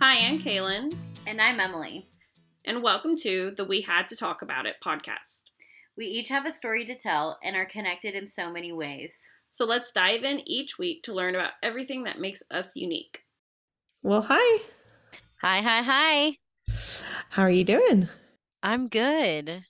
Hi, 0.00 0.26
I'm 0.26 0.38
Kaylin, 0.38 0.94
And 1.26 1.40
I'm 1.40 1.60
Emily. 1.60 2.08
and 2.66 2.82
welcome 2.82 3.14
to 3.16 3.52
the 3.56 3.64
We 3.64 3.82
Had 3.82 4.08
to 4.08 4.16
Talk 4.16 4.42
About 4.42 4.66
It 4.66 4.76
podcast. 4.84 5.44
We 5.96 6.06
each 6.06 6.28
have 6.30 6.46
a 6.46 6.52
story 6.52 6.84
to 6.86 6.96
tell 6.96 7.38
and 7.44 7.54
are 7.56 7.66
connected 7.66 8.14
in 8.14 8.26
so 8.26 8.50
many 8.50 8.72
ways. 8.72 9.16
So 9.50 9.64
let's 9.64 9.92
dive 9.92 10.24
in 10.24 10.40
each 10.46 10.78
week 10.78 11.02
to 11.04 11.14
learn 11.14 11.34
about 11.34 11.52
everything 11.62 12.04
that 12.04 12.18
makes 12.20 12.42
us 12.50 12.74
unique. 12.74 13.20
Well, 14.02 14.22
hi. 14.22 14.62
Hi, 15.42 15.60
hi, 15.60 15.82
hi. 15.82 16.36
How 17.30 17.42
are 17.42 17.50
you 17.50 17.64
doing? 17.64 18.08
I'm 18.62 18.88
good. 18.88 19.64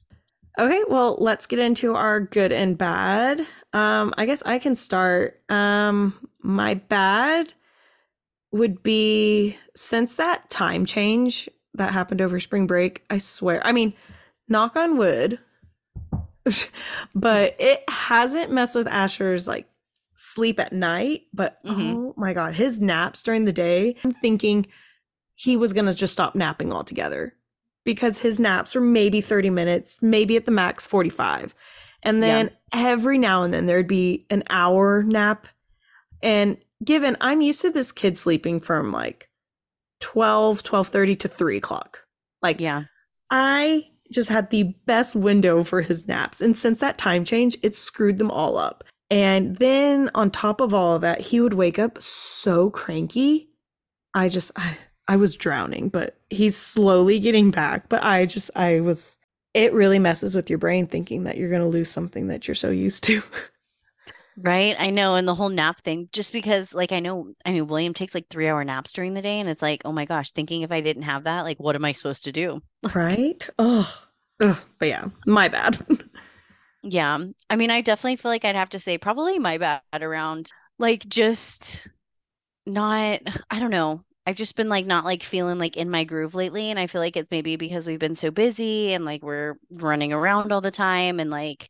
Okay, 0.58 0.82
well, 0.88 1.16
let's 1.20 1.46
get 1.46 1.58
into 1.58 1.94
our 1.96 2.20
good 2.20 2.52
and 2.52 2.78
bad. 2.78 3.40
Um, 3.72 4.14
I 4.16 4.24
guess 4.24 4.42
I 4.44 4.58
can 4.60 4.76
start. 4.76 5.42
Um, 5.48 6.28
my 6.40 6.74
bad 6.74 7.52
would 8.54 8.82
be 8.84 9.56
since 9.74 10.14
that 10.16 10.48
time 10.48 10.86
change 10.86 11.48
that 11.74 11.92
happened 11.92 12.20
over 12.22 12.38
spring 12.38 12.66
break, 12.68 13.04
I 13.10 13.18
swear. 13.18 13.60
I 13.66 13.72
mean, 13.72 13.94
knock 14.48 14.76
on 14.76 14.96
wood, 14.96 15.40
but 17.14 17.56
it 17.58 17.82
hasn't 17.88 18.52
messed 18.52 18.74
with 18.74 18.86
Asher's 18.86 19.48
like 19.48 19.68
sleep 20.14 20.60
at 20.60 20.72
night, 20.72 21.22
but 21.32 21.58
Mhm. 21.64 21.94
oh 21.94 22.14
my 22.16 22.32
god, 22.32 22.54
his 22.54 22.80
naps 22.80 23.22
during 23.22 23.44
the 23.44 23.52
day. 23.52 23.96
I'm 24.04 24.12
thinking 24.12 24.66
he 25.34 25.56
was 25.56 25.72
going 25.72 25.86
to 25.86 25.94
just 25.94 26.12
stop 26.12 26.36
napping 26.36 26.72
altogether 26.72 27.34
because 27.84 28.18
his 28.20 28.38
naps 28.38 28.74
were 28.76 28.80
maybe 28.80 29.20
30 29.20 29.50
minutes, 29.50 30.00
maybe 30.00 30.36
at 30.36 30.46
the 30.46 30.52
max 30.52 30.86
45. 30.86 31.54
And 32.04 32.18
Yeah. 32.18 32.26
then 32.28 32.50
every 32.72 33.18
now 33.18 33.42
and 33.42 33.52
then 33.52 33.66
there'd 33.66 33.88
be 33.88 34.26
an 34.30 34.44
hour 34.48 35.02
nap. 35.02 35.48
And 36.22 36.56
given 36.84 37.16
I'm 37.20 37.40
used 37.40 37.62
to 37.62 37.70
this 37.70 37.92
kid 37.92 38.18
sleeping 38.18 38.60
from 38.60 38.92
like 38.92 39.28
12, 40.00 40.62
12:30 40.62 41.18
to 41.20 41.28
3 41.28 41.56
o'clock. 41.56 42.04
Like 42.42 42.60
Yeah. 42.60 42.84
I 43.30 43.88
just 44.12 44.28
had 44.28 44.50
the 44.50 44.74
best 44.86 45.14
window 45.14 45.64
for 45.64 45.80
his 45.82 46.06
naps. 46.06 46.40
And 46.40 46.56
since 46.56 46.80
that 46.80 46.98
time 46.98 47.24
change, 47.24 47.56
it 47.62 47.74
screwed 47.74 48.18
them 48.18 48.30
all 48.30 48.56
up. 48.56 48.84
And 49.10 49.56
then 49.56 50.10
on 50.14 50.30
top 50.30 50.60
of 50.60 50.72
all 50.74 50.94
of 50.94 51.02
that, 51.02 51.20
he 51.20 51.40
would 51.40 51.54
wake 51.54 51.78
up 51.78 52.00
so 52.00 52.70
cranky. 52.70 53.50
I 54.14 54.28
just, 54.28 54.50
I, 54.56 54.76
I 55.08 55.16
was 55.16 55.36
drowning, 55.36 55.88
but 55.88 56.18
he's 56.30 56.56
slowly 56.56 57.18
getting 57.18 57.50
back. 57.50 57.88
But 57.88 58.04
I 58.04 58.26
just, 58.26 58.50
I 58.56 58.80
was, 58.80 59.18
it 59.52 59.72
really 59.72 59.98
messes 59.98 60.34
with 60.34 60.48
your 60.48 60.58
brain 60.58 60.86
thinking 60.86 61.24
that 61.24 61.36
you're 61.36 61.50
going 61.50 61.62
to 61.62 61.68
lose 61.68 61.90
something 61.90 62.28
that 62.28 62.48
you're 62.48 62.54
so 62.54 62.70
used 62.70 63.04
to. 63.04 63.22
Right. 64.36 64.74
I 64.78 64.90
know. 64.90 65.14
And 65.14 65.28
the 65.28 65.34
whole 65.34 65.48
nap 65.48 65.80
thing, 65.80 66.08
just 66.12 66.32
because, 66.32 66.74
like, 66.74 66.90
I 66.92 67.00
know, 67.00 67.32
I 67.44 67.52
mean, 67.52 67.66
William 67.68 67.94
takes 67.94 68.14
like 68.14 68.28
three 68.28 68.48
hour 68.48 68.64
naps 68.64 68.92
during 68.92 69.14
the 69.14 69.22
day. 69.22 69.38
And 69.38 69.48
it's 69.48 69.62
like, 69.62 69.82
oh 69.84 69.92
my 69.92 70.04
gosh, 70.06 70.32
thinking 70.32 70.62
if 70.62 70.72
I 70.72 70.80
didn't 70.80 71.04
have 71.04 71.24
that, 71.24 71.42
like, 71.42 71.60
what 71.60 71.76
am 71.76 71.84
I 71.84 71.92
supposed 71.92 72.24
to 72.24 72.32
do? 72.32 72.60
right? 72.94 73.48
Oh, 73.58 73.90
ugh. 74.40 74.58
but 74.78 74.88
yeah, 74.88 75.06
my 75.26 75.48
bad. 75.48 75.78
Yeah. 76.82 77.18
I 77.48 77.56
mean, 77.56 77.70
I 77.70 77.80
definitely 77.80 78.16
feel 78.16 78.30
like 78.30 78.44
I'd 78.44 78.56
have 78.56 78.70
to 78.70 78.78
say 78.78 78.98
probably 78.98 79.38
my 79.38 79.56
bad 79.56 79.80
around 80.02 80.50
like 80.78 81.08
just 81.08 81.88
not, 82.66 83.20
I 83.50 83.58
don't 83.58 83.70
know. 83.70 84.02
I've 84.26 84.36
just 84.36 84.56
been 84.56 84.68
like 84.68 84.86
not 84.86 85.04
like 85.04 85.22
feeling 85.22 85.58
like 85.58 85.76
in 85.78 85.90
my 85.90 86.04
groove 86.04 86.34
lately. 86.34 86.70
And 86.70 86.78
I 86.78 86.86
feel 86.86 87.00
like 87.00 87.16
it's 87.16 87.30
maybe 87.30 87.56
because 87.56 87.86
we've 87.86 87.98
been 87.98 88.14
so 88.14 88.30
busy 88.30 88.92
and 88.92 89.04
like 89.04 89.22
we're 89.22 89.54
running 89.70 90.12
around 90.12 90.52
all 90.52 90.60
the 90.60 90.70
time 90.70 91.20
and 91.20 91.30
like, 91.30 91.68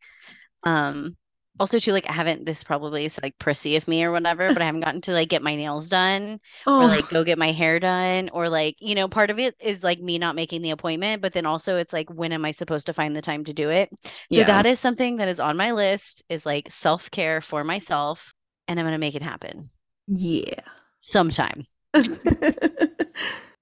um, 0.65 1.17
also 1.61 1.79
too 1.79 1.93
like 1.93 2.09
I 2.09 2.13
haven't 2.13 2.45
this 2.47 2.65
probably 2.65 3.05
is 3.05 3.19
like 3.23 3.39
prissy 3.39 3.77
of 3.77 3.87
me 3.87 4.03
or 4.05 4.11
whatever, 4.11 4.53
but 4.53 4.61
I 4.63 4.67
haven't 4.67 4.81
gotten 4.81 5.01
to 5.03 5.13
like 5.13 5.29
get 5.29 5.43
my 5.43 5.55
nails 5.55 5.89
done 5.89 6.41
oh, 6.67 6.81
or 6.83 6.87
like 6.87 7.09
go 7.09 7.25
get 7.25 7.39
my 7.39 7.53
hair 7.53 7.79
done 7.81 8.29
or 8.33 8.49
like 8.49 8.77
you 8.81 8.95
know 8.95 9.09
part 9.09 9.31
of 9.31 9.39
it 9.39 9.55
is 9.61 9.85
like 9.85 10.01
me 10.01 10.19
not 10.19 10.35
making 10.37 10.63
the 10.63 10.71
appointment 10.71 11.23
but 11.23 11.33
then 11.33 11.47
also 11.47 11.77
it's 11.77 11.93
like 11.93 12.11
when 12.11 12.33
am 12.33 12.45
i 12.45 12.51
supposed 12.51 12.87
to 12.87 12.93
find 12.93 13.15
the 13.15 13.23
time 13.23 13.45
to 13.45 13.53
do 13.53 13.71
it? 13.71 13.89
So 14.31 14.41
Yeah. 14.41 14.45
that 14.45 14.67
is 14.67 14.81
something 14.81 15.17
that 15.17 15.29
is 15.29 15.41
on 15.41 15.57
my 15.57 15.73
list 15.73 16.25
is 16.29 16.45
like 16.45 16.71
self-care 16.71 17.41
for 17.41 17.63
myself 17.65 18.33
and 18.69 18.79
i'm 18.81 18.85
going 18.85 18.93
to 18.93 18.99
make 18.99 19.15
it 19.15 19.23
happen. 19.23 19.71
Yeah. 20.09 20.61
sometime. 21.01 21.65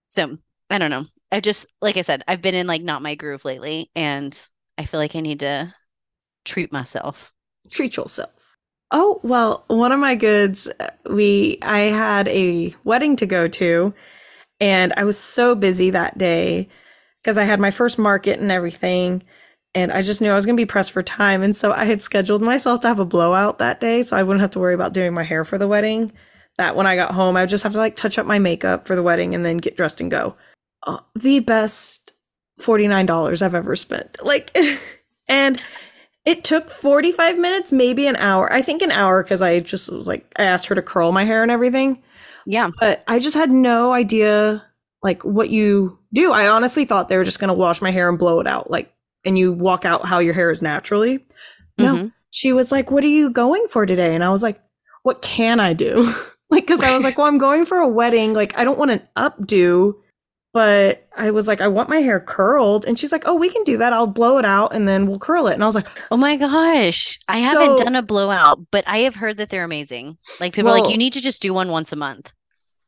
So 0.08 0.38
i 0.70 0.78
don't 0.78 0.90
know. 0.90 1.04
I 1.30 1.40
just 1.40 1.66
like 1.80 1.96
i 1.96 2.02
said 2.02 2.22
i've 2.28 2.42
been 2.42 2.54
in 2.54 2.66
like 2.66 2.82
not 2.82 3.02
my 3.02 3.14
groove 3.14 3.44
lately 3.44 3.90
and 3.94 4.32
i 4.78 4.84
feel 4.84 5.00
like 5.00 5.16
i 5.16 5.20
need 5.20 5.40
to 5.40 5.74
treat 6.44 6.72
myself 6.72 7.32
treat 7.70 7.96
yourself. 7.96 8.56
Oh, 8.90 9.20
well, 9.22 9.64
one 9.68 9.92
of 9.92 10.00
my 10.00 10.14
goods, 10.14 10.68
uh, 10.78 10.90
we 11.08 11.58
I 11.62 11.80
had 11.80 12.28
a 12.28 12.74
wedding 12.84 13.16
to 13.16 13.26
go 13.26 13.48
to 13.48 13.94
and 14.60 14.92
I 14.96 15.04
was 15.04 15.18
so 15.18 15.54
busy 15.54 15.90
that 15.90 16.18
day 16.18 16.68
because 17.22 17.38
I 17.38 17.44
had 17.44 17.58
my 17.58 17.70
first 17.70 17.98
market 17.98 18.38
and 18.38 18.52
everything 18.52 19.22
and 19.74 19.90
I 19.90 20.02
just 20.02 20.20
knew 20.20 20.30
I 20.30 20.34
was 20.34 20.44
going 20.44 20.56
to 20.56 20.60
be 20.60 20.66
pressed 20.66 20.92
for 20.92 21.02
time 21.02 21.42
and 21.42 21.56
so 21.56 21.72
I 21.72 21.84
had 21.84 22.02
scheduled 22.02 22.42
myself 22.42 22.80
to 22.80 22.88
have 22.88 22.98
a 22.98 23.04
blowout 23.06 23.58
that 23.58 23.80
day 23.80 24.02
so 24.02 24.16
I 24.16 24.22
wouldn't 24.22 24.42
have 24.42 24.50
to 24.52 24.58
worry 24.58 24.74
about 24.74 24.92
doing 24.92 25.14
my 25.14 25.22
hair 25.22 25.44
for 25.44 25.58
the 25.58 25.68
wedding. 25.68 26.12
That 26.58 26.76
when 26.76 26.86
I 26.86 26.96
got 26.96 27.12
home, 27.12 27.34
I 27.36 27.42
would 27.42 27.50
just 27.50 27.64
have 27.64 27.72
to 27.72 27.78
like 27.78 27.96
touch 27.96 28.18
up 28.18 28.26
my 28.26 28.38
makeup 28.38 28.86
for 28.86 28.94
the 28.94 29.02
wedding 29.02 29.34
and 29.34 29.44
then 29.44 29.56
get 29.56 29.76
dressed 29.76 30.02
and 30.02 30.10
go. 30.10 30.36
Uh, 30.86 30.98
the 31.14 31.40
best 31.40 32.12
$49 32.60 33.42
I've 33.42 33.54
ever 33.54 33.74
spent. 33.74 34.22
Like 34.22 34.56
and 35.28 35.62
it 36.24 36.44
took 36.44 36.70
45 36.70 37.38
minutes, 37.38 37.72
maybe 37.72 38.06
an 38.06 38.16
hour. 38.16 38.52
I 38.52 38.62
think 38.62 38.82
an 38.82 38.92
hour 38.92 39.22
because 39.22 39.42
I 39.42 39.60
just 39.60 39.90
was 39.90 40.06
like, 40.06 40.24
I 40.36 40.44
asked 40.44 40.66
her 40.68 40.74
to 40.74 40.82
curl 40.82 41.12
my 41.12 41.24
hair 41.24 41.42
and 41.42 41.50
everything, 41.50 42.02
yeah 42.46 42.70
but 42.80 43.02
I 43.08 43.18
just 43.18 43.36
had 43.36 43.50
no 43.50 43.92
idea 43.92 44.62
like 45.02 45.24
what 45.24 45.50
you 45.50 45.98
do. 46.14 46.32
I 46.32 46.46
honestly 46.48 46.84
thought 46.84 47.08
they 47.08 47.16
were 47.16 47.24
just 47.24 47.40
going 47.40 47.48
to 47.48 47.54
wash 47.54 47.82
my 47.82 47.90
hair 47.90 48.08
and 48.08 48.18
blow 48.18 48.38
it 48.40 48.46
out, 48.46 48.70
like, 48.70 48.92
and 49.24 49.36
you 49.38 49.52
walk 49.52 49.84
out 49.84 50.06
how 50.06 50.18
your 50.20 50.34
hair 50.34 50.50
is 50.50 50.62
naturally. 50.62 51.24
No, 51.78 51.94
Mhm. 51.96 52.12
she 52.30 52.52
was 52.52 52.70
like, 52.70 52.90
What 52.90 53.02
are 53.04 53.08
you 53.08 53.30
going 53.30 53.66
for 53.68 53.84
today? 53.86 54.14
And 54.14 54.22
I 54.22 54.30
was 54.30 54.42
like, 54.42 54.60
What 55.02 55.22
can 55.22 55.58
I 55.60 55.72
do? 55.72 56.02
like, 56.50 56.66
because 56.66 56.80
I 56.82 56.94
was 56.94 57.02
like, 57.02 57.18
Well, 57.18 57.26
I'm 57.26 57.38
going 57.38 57.64
for 57.64 57.78
a 57.78 57.88
wedding. 57.88 58.32
Like, 58.34 58.56
I 58.56 58.62
don't 58.64 58.78
want 58.78 58.90
an 58.92 59.02
updo, 59.16 59.94
but 60.52 61.08
I 61.16 61.30
was 61.30 61.48
like, 61.48 61.60
I 61.60 61.68
want 61.68 61.88
my 61.88 61.98
hair 61.98 62.20
curled. 62.20 62.84
And 62.84 62.98
she's 62.98 63.12
like, 63.12 63.24
Oh, 63.26 63.34
we 63.34 63.48
can 63.50 63.64
do 63.64 63.78
that. 63.78 63.92
I'll 63.92 64.06
blow 64.06 64.38
it 64.38 64.44
out 64.44 64.74
and 64.74 64.86
then 64.86 65.06
we'll 65.06 65.18
curl 65.18 65.46
it. 65.46 65.54
And 65.54 65.62
I 65.62 65.66
was 65.66 65.74
like, 65.74 65.88
Oh 66.10 66.16
my 66.16 66.36
gosh. 66.36 67.18
I 67.28 67.38
haven't 67.38 67.78
So- 67.78 67.84
done 67.84 67.96
a 67.96 68.02
blowout, 68.02 68.60
but 68.70 68.84
I 68.86 68.98
have 68.98 69.14
heard 69.16 69.38
that 69.38 69.50
they're 69.50 69.64
amazing. 69.64 70.18
Like 70.40 70.54
people 70.54 70.70
are 70.70 70.78
like, 70.80 70.90
you 70.90 70.98
need 70.98 71.14
to 71.14 71.20
just 71.22 71.42
do 71.42 71.54
one 71.54 71.70
once 71.70 71.92
a 71.92 71.96
month. 71.96 72.32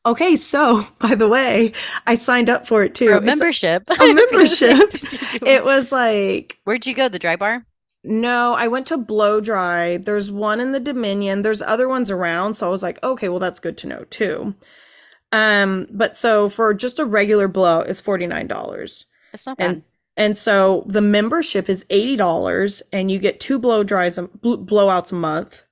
Okay, 0.06 0.36
so 0.36 0.86
by 1.00 1.14
the 1.14 1.28
way, 1.28 1.72
I 2.06 2.16
signed 2.16 2.50
up 2.50 2.66
for 2.66 2.82
it 2.82 2.94
too. 2.94 3.08
For 3.08 3.16
a 3.16 3.20
membership. 3.22 3.84
a 3.88 3.92
I 4.00 4.12
was 4.12 4.30
gonna 4.32 4.46
say, 4.46 4.68
membership. 4.68 5.00
did 5.00 5.12
you 5.32 5.38
do 5.40 5.46
It 5.46 5.64
was 5.64 5.90
like 5.92 6.58
Where'd 6.64 6.86
you 6.86 6.94
go? 6.94 7.08
The 7.08 7.18
dry 7.18 7.36
bar? 7.36 7.64
no, 8.06 8.52
I 8.52 8.68
went 8.68 8.86
to 8.88 8.98
Blow 8.98 9.40
Dry. 9.40 9.96
There's 9.96 10.30
one 10.30 10.60
in 10.60 10.72
the 10.72 10.80
Dominion. 10.80 11.40
There's 11.40 11.62
other 11.62 11.88
ones 11.88 12.10
around, 12.10 12.52
so 12.52 12.66
I 12.66 12.70
was 12.70 12.82
like, 12.82 13.02
okay, 13.02 13.30
well 13.30 13.38
that's 13.38 13.60
good 13.60 13.78
to 13.78 13.86
know 13.86 14.04
too. 14.10 14.54
Um, 15.32 15.86
but 15.90 16.16
so 16.16 16.48
for 16.48 16.72
just 16.74 16.98
a 16.98 17.04
regular 17.04 17.48
blow 17.48 17.80
is 17.82 18.00
forty 18.00 18.26
nine 18.26 18.46
dollars, 18.46 19.04
It's 19.32 19.46
not 19.46 19.58
bad. 19.58 19.70
and 19.70 19.82
and 20.16 20.36
so 20.36 20.84
the 20.86 21.00
membership 21.00 21.68
is 21.68 21.84
eighty 21.90 22.16
dollars, 22.16 22.82
and 22.92 23.10
you 23.10 23.18
get 23.18 23.40
two 23.40 23.58
blow 23.58 23.82
dries, 23.82 24.16
blowouts 24.18 25.10
a 25.12 25.16
month, 25.16 25.64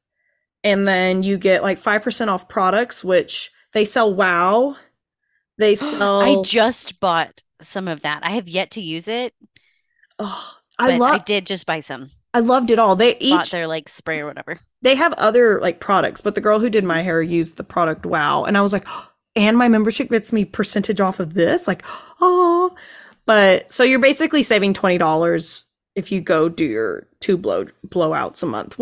and 0.65 0.87
then 0.89 1.23
you 1.23 1.39
get 1.39 1.63
like 1.63 1.79
five 1.79 2.03
percent 2.03 2.29
off 2.31 2.49
products, 2.49 3.05
which 3.05 3.51
they 3.73 3.85
sell. 3.85 4.13
Wow, 4.13 4.77
they 5.59 5.75
sell. 5.77 6.21
I 6.21 6.43
just 6.43 6.99
bought 6.99 7.43
some 7.61 7.87
of 7.87 8.01
that. 8.03 8.25
I 8.25 8.31
have 8.31 8.49
yet 8.49 8.73
to 8.73 8.81
use 8.81 9.07
it, 9.07 9.35
Oh, 10.19 10.57
I 10.79 10.99
I 10.99 11.19
did 11.19 11.47
just 11.47 11.67
buy 11.67 11.79
some. 11.81 12.11
I 12.35 12.41
loved 12.41 12.71
it 12.71 12.79
all. 12.79 12.97
They 12.97 13.17
each 13.19 13.51
their 13.51 13.67
like 13.67 13.89
spray 13.89 14.19
or 14.21 14.27
whatever. 14.27 14.59
they 14.81 14.95
have 14.97 15.13
other 15.15 15.61
like 15.61 15.79
products, 15.81 16.21
but 16.21 16.35
the 16.35 16.41
girl 16.41 16.59
who 16.59 16.71
did 16.71 16.83
my 16.83 17.03
hair 17.03 17.23
used 17.23 17.57
the 17.57 17.65
product 17.65 18.07
Wow, 18.07 18.45
and 18.45 18.57
I 18.59 18.63
was 18.63 18.73
like, 18.73 18.87
and 19.37 19.57
my 19.57 19.69
membership 19.69 20.11
gets 20.11 20.33
me 20.33 20.45
percentage 20.45 21.01
off 21.01 21.21
of 21.21 21.35
this, 21.35 21.67
like, 21.67 21.83
oh. 22.21 22.75
But 23.25 23.71
so 23.71 23.85
you're 23.85 24.01
basically 24.01 24.43
saving 24.43 24.75
twenty 24.75 24.99
dollars 24.99 25.65
if 25.95 26.11
you 26.11 26.21
go 26.21 26.49
do 26.49 26.65
your 26.65 27.07
two 27.21 27.39
blow 27.39 27.67
blowouts 27.87 28.43
a 28.43 28.47
month. 28.47 28.79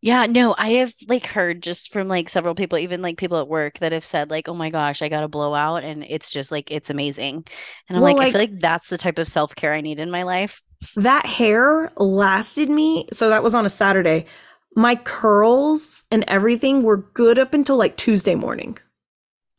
Yeah, 0.00 0.26
no, 0.26 0.54
I 0.58 0.70
have 0.74 0.92
like 1.08 1.26
heard 1.26 1.62
just 1.62 1.92
from 1.92 2.06
like 2.06 2.28
several 2.28 2.54
people, 2.54 2.78
even 2.78 3.02
like 3.02 3.16
people 3.18 3.40
at 3.40 3.48
work 3.48 3.78
that 3.78 3.92
have 3.92 4.04
said 4.04 4.30
like, 4.30 4.48
"Oh 4.48 4.54
my 4.54 4.70
gosh, 4.70 5.02
I 5.02 5.08
got 5.08 5.24
a 5.24 5.28
blowout," 5.28 5.82
and 5.82 6.04
it's 6.08 6.32
just 6.32 6.52
like 6.52 6.70
it's 6.70 6.90
amazing. 6.90 7.44
And 7.88 7.96
I'm 7.96 8.02
Well, 8.02 8.14
like, 8.14 8.28
I 8.28 8.30
feel 8.30 8.40
like- 8.42 8.50
like 8.50 8.60
that's 8.60 8.90
the 8.90 8.98
type 8.98 9.18
of 9.18 9.28
self-care 9.28 9.72
I 9.72 9.80
need 9.80 9.98
in 9.98 10.10
my 10.10 10.22
life. 10.22 10.62
That 10.96 11.26
hair 11.26 11.90
lasted 11.96 12.70
me. 12.70 13.06
So 13.12 13.28
that 13.30 13.42
was 13.42 13.54
on 13.54 13.66
a 13.66 13.70
Saturday. 13.70 14.26
My 14.76 14.94
curls 14.96 16.04
and 16.12 16.24
everything 16.28 16.82
were 16.82 16.98
good 17.14 17.38
up 17.38 17.54
until 17.54 17.76
like 17.76 17.96
Tuesday 17.96 18.34
morning. 18.34 18.78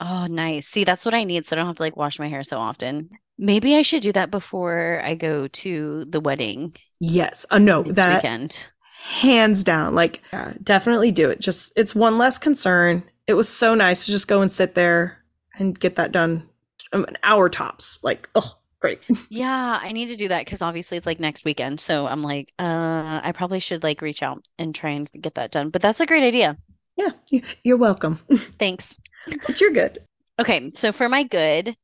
Oh, 0.04 0.26
nice. 0.26 0.68
See, 0.68 0.84
that's 0.84 1.06
what 1.06 1.14
I 1.14 1.24
need, 1.24 1.46
so 1.46 1.56
I 1.56 1.58
don't 1.58 1.68
have 1.68 1.76
to 1.76 1.84
like 1.84 1.96
wash 1.96 2.18
my 2.18 2.28
hair 2.28 2.44
so 2.44 2.58
often. 2.58 3.12
Maybe 3.38 3.76
I 3.76 3.84
should 3.84 4.02
do 4.02 4.12
that 4.14 4.32
before 4.32 5.00
I 5.04 5.16
go 5.16 5.48
to 5.48 6.06
the 6.06 6.20
wedding 6.20 6.76
Yes. 7.00 7.46
Uh, 7.50 7.58
no, 7.58 7.82
that 7.84 8.18
weekend. 8.24 8.70
hands 9.04 9.64
down. 9.64 9.96
Like, 9.96 10.22
yeah, 10.34 10.54
definitely 10.62 11.10
do 11.12 11.30
it. 11.30 11.40
Just, 11.40 11.74
it's 11.76 11.96
one 11.96 12.20
less 12.20 12.38
concern. 12.38 13.02
It 13.26 13.34
was 13.34 13.50
so 13.50 13.74
nice 13.74 14.06
to 14.06 14.12
just 14.12 14.28
go 14.28 14.42
and 14.42 14.52
sit 14.52 14.76
there 14.76 15.18
and 15.58 15.80
get 15.80 15.96
that 15.96 16.12
done 16.12 16.48
um, 16.94 17.06
an 17.06 17.18
hour 17.24 17.50
tops. 17.50 17.98
Like, 18.04 18.30
oh, 18.36 18.58
great. 18.80 19.00
Yeah, 19.30 19.80
I 19.82 19.92
need 19.94 20.10
to 20.10 20.16
do 20.16 20.28
that 20.28 20.46
because 20.46 20.62
obviously 20.62 20.98
it's 20.98 21.08
like 21.08 21.20
next 21.20 21.44
weekend. 21.46 21.80
So 21.80 22.06
I'm 22.06 22.22
like, 22.22 22.54
uh, 22.60 23.22
I 23.24 23.32
probably 23.34 23.60
should 23.60 23.82
like 23.82 24.02
reach 24.04 24.22
out 24.22 24.46
and 24.60 24.76
try 24.76 24.92
and 24.92 25.10
get 25.20 25.36
that 25.36 25.52
done. 25.52 25.70
But 25.70 25.82
that's 25.82 26.02
a 26.02 26.06
great 26.06 26.24
idea. 26.24 26.58
Yeah, 27.02 27.12
you- 27.30 27.44
you're 27.64 27.78
welcome. 27.78 28.16
Thanks. 28.60 28.96
What's 29.46 29.60
your 29.62 29.72
good? 29.72 30.00
Okay, 30.40 30.72
so 30.74 30.92
for 30.92 31.10
my 31.10 31.24
good, 31.24 31.76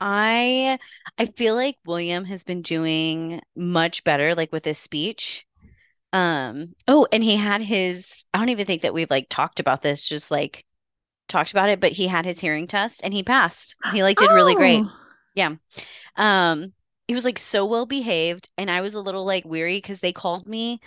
I 0.00 0.78
I 1.18 1.24
feel 1.26 1.54
like 1.54 1.76
William 1.84 2.24
has 2.24 2.42
been 2.44 2.62
doing 2.62 3.40
much 3.56 4.04
better 4.04 4.34
like 4.34 4.52
with 4.52 4.64
his 4.64 4.78
speech. 4.78 5.46
Um, 6.12 6.74
oh, 6.88 7.06
and 7.12 7.22
he 7.22 7.36
had 7.36 7.62
his 7.62 8.24
I 8.34 8.38
don't 8.38 8.48
even 8.48 8.66
think 8.66 8.82
that 8.82 8.94
we've 8.94 9.10
like 9.10 9.26
talked 9.28 9.60
about 9.60 9.82
this, 9.82 10.08
just 10.08 10.30
like 10.30 10.64
talked 11.28 11.50
about 11.52 11.68
it, 11.68 11.80
but 11.80 11.92
he 11.92 12.06
had 12.08 12.24
his 12.24 12.40
hearing 12.40 12.66
test 12.66 13.02
and 13.04 13.12
he 13.14 13.22
passed. 13.22 13.76
He 13.92 14.02
like 14.02 14.16
did 14.18 14.30
really 14.30 14.54
great. 14.54 14.82
Yeah. 15.36 15.52
Um, 16.16 16.72
he 17.10 17.14
was 17.16 17.24
like 17.24 17.40
so 17.40 17.66
well 17.66 17.86
behaved, 17.86 18.48
and 18.56 18.70
I 18.70 18.82
was 18.82 18.94
a 18.94 19.00
little 19.00 19.24
like 19.24 19.44
weary 19.44 19.78
because 19.78 19.98
they 19.98 20.12
called 20.12 20.46
me 20.46 20.80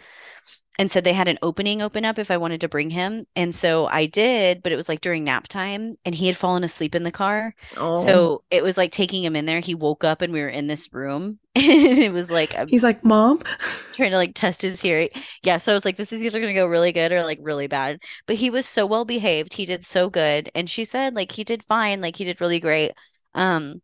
and 0.80 0.90
said 0.90 1.04
they 1.04 1.12
had 1.12 1.28
an 1.28 1.38
opening 1.42 1.82
open 1.82 2.06
up 2.06 2.18
if 2.18 2.32
I 2.32 2.38
wanted 2.38 2.62
to 2.62 2.70
bring 2.70 2.92
him. 2.92 3.26
And 3.36 3.54
so 3.54 3.88
I 3.88 4.06
did, 4.06 4.64
but 4.64 4.72
it 4.72 4.78
was 4.78 4.88
like 4.88 5.02
during 5.02 5.26
nap 5.26 5.50
time 5.50 5.98
and 6.06 6.16
he 6.16 6.28
had 6.28 6.38
fallen 6.38 6.64
asleep 6.64 6.96
in 6.96 7.04
the 7.04 7.12
car. 7.12 7.56
Oh. 7.76 8.02
So 8.06 8.44
it 8.50 8.64
was 8.64 8.78
like 8.78 8.94
taking 8.94 9.22
him 9.22 9.36
in 9.36 9.46
there. 9.46 9.60
He 9.60 9.76
woke 9.76 10.06
up 10.06 10.22
and 10.22 10.32
we 10.32 10.40
were 10.40 10.48
in 10.48 10.68
this 10.68 10.94
room. 10.94 11.40
and 11.58 11.98
it 11.98 12.14
was 12.14 12.32
like 12.32 12.58
I'm 12.58 12.70
he's 12.70 12.84
like, 12.84 13.04
Mom. 13.04 13.40
trying 13.96 14.12
to 14.12 14.18
like 14.18 14.34
test 14.34 14.62
his 14.62 14.80
hearing. 14.80 15.10
Yeah, 15.44 15.58
so 15.58 15.74
I 15.74 15.76
was 15.76 15.84
like, 15.84 15.98
this 15.98 16.14
is 16.14 16.24
either 16.24 16.40
gonna 16.40 16.54
go 16.54 16.68
really 16.68 16.94
good 16.94 17.12
or 17.12 17.22
like 17.24 17.40
really 17.42 17.68
bad. 17.68 18.00
But 18.28 18.38
he 18.38 18.50
was 18.50 18.66
so 18.66 18.86
well 18.86 19.04
behaved. 19.04 19.56
He 19.56 19.66
did 19.66 19.86
so 19.86 20.10
good. 20.10 20.50
And 20.56 20.70
she 20.70 20.86
said 20.86 21.16
like 21.16 21.34
he 21.34 21.44
did 21.44 21.64
fine, 21.64 22.00
like 22.00 22.16
he 22.16 22.24
did 22.24 22.40
really 22.40 22.62
great. 22.62 22.94
Um 23.36 23.82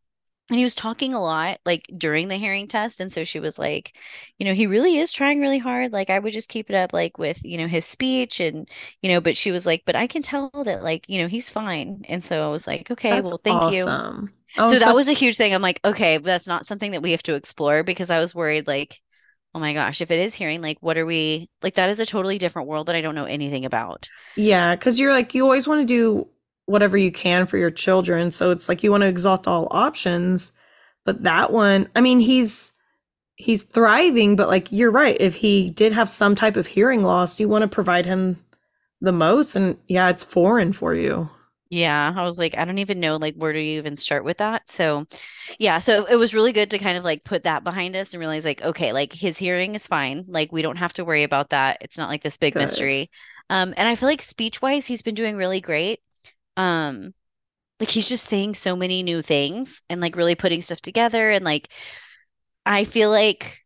and 0.49 0.57
he 0.57 0.63
was 0.63 0.75
talking 0.75 1.13
a 1.13 1.21
lot 1.21 1.59
like 1.65 1.85
during 1.97 2.27
the 2.27 2.37
hearing 2.37 2.67
test. 2.67 2.99
And 2.99 3.11
so 3.13 3.23
she 3.23 3.39
was 3.39 3.59
like, 3.59 3.95
you 4.39 4.45
know, 4.45 4.53
he 4.53 4.67
really 4.67 4.97
is 4.97 5.11
trying 5.13 5.39
really 5.39 5.59
hard. 5.59 5.91
Like 5.93 6.09
I 6.09 6.19
would 6.19 6.33
just 6.33 6.49
keep 6.49 6.69
it 6.69 6.75
up 6.75 6.91
like 6.93 7.17
with, 7.17 7.43
you 7.45 7.57
know, 7.57 7.67
his 7.67 7.85
speech 7.85 8.39
and, 8.39 8.67
you 9.01 9.09
know, 9.11 9.21
but 9.21 9.37
she 9.37 9.51
was 9.51 9.65
like, 9.65 9.83
but 9.85 9.95
I 9.95 10.07
can 10.07 10.21
tell 10.23 10.49
that 10.65 10.83
like, 10.83 11.07
you 11.09 11.21
know, 11.21 11.27
he's 11.27 11.49
fine. 11.49 12.03
And 12.09 12.23
so 12.23 12.47
I 12.47 12.51
was 12.51 12.67
like, 12.67 12.89
okay, 12.91 13.21
That's 13.21 13.21
well, 13.21 13.39
thank 13.43 13.69
you. 13.69 13.91
awesome. 13.91 14.33
Oh, 14.57 14.75
So 14.75 14.79
that 14.79 14.95
was 14.95 15.07
a 15.07 15.13
huge 15.13 15.37
thing. 15.37 15.53
I'm 15.53 15.61
like, 15.61 15.79
okay, 15.85 16.17
but 16.17 16.25
that's 16.25 16.47
not 16.47 16.65
something 16.65 16.91
that 16.91 17.03
we 17.03 17.11
have 17.11 17.23
to 17.23 17.35
explore 17.35 17.83
because 17.83 18.09
I 18.09 18.19
was 18.19 18.35
worried, 18.35 18.67
like, 18.67 19.01
oh 19.55 19.59
my 19.59 19.73
gosh, 19.73 20.01
if 20.01 20.11
it 20.11 20.19
is 20.19 20.35
hearing, 20.35 20.61
like, 20.61 20.77
what 20.81 20.97
are 20.97 21.05
we 21.05 21.49
like? 21.63 21.75
That 21.75 21.89
is 21.89 21.99
a 21.99 22.05
totally 22.05 22.37
different 22.39 22.67
world 22.69 22.87
that 22.87 22.95
I 22.95 23.01
don't 23.01 23.15
know 23.15 23.25
anything 23.25 23.65
about. 23.65 24.09
Yeah, 24.35 24.75
because 24.75 24.99
you're 24.99 25.13
like, 25.13 25.33
you 25.35 25.43
always 25.43 25.67
want 25.67 25.81
to 25.81 25.85
do 25.85 26.29
whatever 26.69 26.97
you 26.97 27.11
can 27.11 27.45
for 27.45 27.57
your 27.57 27.71
children. 27.71 28.31
So 28.31 28.51
it's 28.51 28.69
like 28.69 28.83
you 28.83 28.91
want 28.91 29.01
to 29.01 29.07
exhaust 29.07 29.47
all 29.47 29.67
options. 29.71 30.51
But 31.05 31.23
that 31.23 31.51
one, 31.51 31.89
I 31.95 32.01
mean, 32.01 32.19
he's 32.19 32.71
he's 33.35 33.63
thriving, 33.63 34.35
but 34.35 34.49
like 34.49 34.71
you're 34.71 34.91
right. 34.91 35.17
If 35.19 35.35
he 35.35 35.69
did 35.71 35.93
have 35.93 36.09
some 36.09 36.35
type 36.35 36.57
of 36.57 36.67
hearing 36.67 37.03
loss, 37.03 37.39
you 37.39 37.49
want 37.49 37.63
to 37.63 37.67
provide 37.67 38.05
him 38.05 38.37
the 39.01 39.11
most. 39.13 39.55
And 39.55 39.77
yeah, 39.87 40.09
it's 40.09 40.23
foreign 40.23 40.73
for 40.73 40.93
you. 40.95 41.29
Yeah, 41.71 42.13
I 42.15 42.25
was 42.25 42.39
like, 42.39 42.57
I 42.57 42.65
don't 42.65 42.79
even 42.79 42.99
know 42.99 43.17
like 43.17 43.35
where 43.35 43.53
do 43.53 43.59
you 43.59 43.77
even 43.77 43.95
start 43.95 44.23
with 44.23 44.37
that. 44.39 44.67
So, 44.67 45.05
yeah, 45.59 45.77
so 45.77 46.05
it 46.05 46.15
was 46.15 46.33
really 46.33 46.51
good 46.51 46.71
to 46.71 46.79
kind 46.79 46.97
of 46.97 47.03
like 47.03 47.23
put 47.23 47.43
that 47.43 47.63
behind 47.63 47.95
us 47.95 48.13
and 48.13 48.19
realize 48.19 48.43
like, 48.43 48.63
okay, 48.63 48.91
like 48.91 49.13
his 49.13 49.37
hearing 49.37 49.75
is 49.75 49.85
fine. 49.85 50.25
Like 50.27 50.51
we 50.51 50.63
don't 50.63 50.77
have 50.77 50.93
to 50.93 51.05
worry 51.05 51.21
about 51.23 51.51
that. 51.51 51.77
It's 51.81 51.97
not 51.97 52.09
like 52.09 52.23
this 52.23 52.37
big 52.37 52.53
Good. 52.53 52.61
mystery. 52.61 53.11
Um, 53.51 53.75
and 53.77 53.87
I 53.87 53.93
feel 53.95 54.09
like 54.09 54.23
speech 54.23 54.61
wise, 54.63 54.87
he's 54.87 55.03
been 55.03 55.15
doing 55.15 55.37
really 55.37 55.61
great. 55.61 56.01
Um, 56.59 57.13
like 57.79 57.89
he's 57.89 58.09
just 58.09 58.25
saying 58.25 58.55
so 58.55 58.75
many 58.75 59.03
new 59.03 59.21
things 59.21 59.81
and 59.89 60.01
like 60.01 60.15
really 60.15 60.35
putting 60.35 60.61
stuff 60.61 60.81
together. 60.81 61.31
And 61.31 61.45
like 61.45 61.69
I 62.65 62.83
feel 62.83 63.09
like 63.09 63.59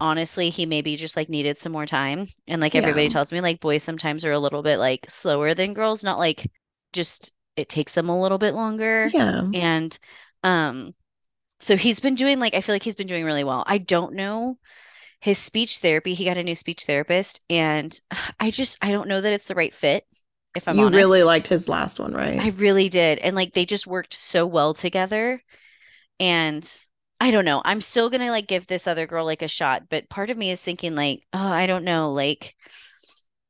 honestly 0.00 0.50
he 0.50 0.66
maybe 0.66 0.96
just 0.96 1.16
like 1.16 1.28
needed 1.28 1.58
some 1.58 1.72
more 1.72 1.86
time. 1.86 2.26
And 2.48 2.60
like 2.60 2.74
everybody 2.74 3.08
tells 3.08 3.30
me 3.30 3.40
like 3.40 3.60
boys 3.60 3.82
sometimes 3.82 4.24
are 4.24 4.32
a 4.32 4.38
little 4.38 4.62
bit 4.62 4.78
like 4.78 5.06
slower 5.10 5.54
than 5.54 5.74
girls. 5.74 6.02
Not 6.02 6.18
like 6.18 6.50
just 6.92 7.34
it 7.56 7.68
takes 7.68 7.94
them 7.94 8.08
a 8.08 8.20
little 8.20 8.38
bit 8.38 8.54
longer. 8.54 9.10
Yeah. 9.12 9.46
and 9.52 9.96
um 10.42 10.94
so 11.60 11.76
he's 11.76 12.00
been 12.00 12.14
doing 12.14 12.40
like 12.40 12.54
I 12.54 12.62
feel 12.62 12.74
like 12.74 12.82
he's 12.82 12.96
been 12.96 13.06
doing 13.06 13.26
really 13.26 13.44
well. 13.44 13.64
I 13.66 13.78
don't 13.78 14.14
know 14.14 14.58
his 15.20 15.38
speech 15.38 15.78
therapy. 15.78 16.14
He 16.14 16.24
got 16.24 16.38
a 16.38 16.42
new 16.42 16.54
speech 16.54 16.84
therapist. 16.84 17.44
And 17.50 17.98
I 18.40 18.50
just 18.50 18.78
I 18.80 18.90
don't 18.90 19.08
know 19.08 19.20
that 19.20 19.32
it's 19.34 19.48
the 19.48 19.54
right 19.54 19.74
fit 19.74 20.06
if 20.54 20.68
I'm 20.68 20.78
you 20.78 20.80
honest 20.80 20.90
really 20.90 21.22
liked 21.22 21.48
his 21.48 21.68
last 21.68 21.98
one, 22.00 22.12
right? 22.12 22.44
I 22.44 22.48
really 22.50 22.88
did. 22.88 23.18
And 23.18 23.36
like 23.36 23.52
they 23.52 23.64
just 23.64 23.86
worked 23.86 24.12
so 24.14 24.46
well 24.46 24.74
together. 24.74 25.42
And 26.20 26.68
I 27.20 27.30
don't 27.32 27.46
know. 27.46 27.62
I'm 27.64 27.80
still 27.82 28.10
gonna 28.10 28.30
like 28.30 28.48
give 28.48 28.66
this 28.68 28.86
other 28.88 29.06
girl 29.08 29.24
like 29.26 29.42
a 29.42 29.48
shot, 29.48 29.88
but 29.90 30.10
part 30.10 30.30
of 30.30 30.38
me 30.38 30.50
is 30.50 30.62
thinking 30.62 30.96
like, 30.96 31.24
oh, 31.32 31.38
I 31.52 31.66
don't 31.66 31.84
know, 31.84 32.12
like 32.12 32.56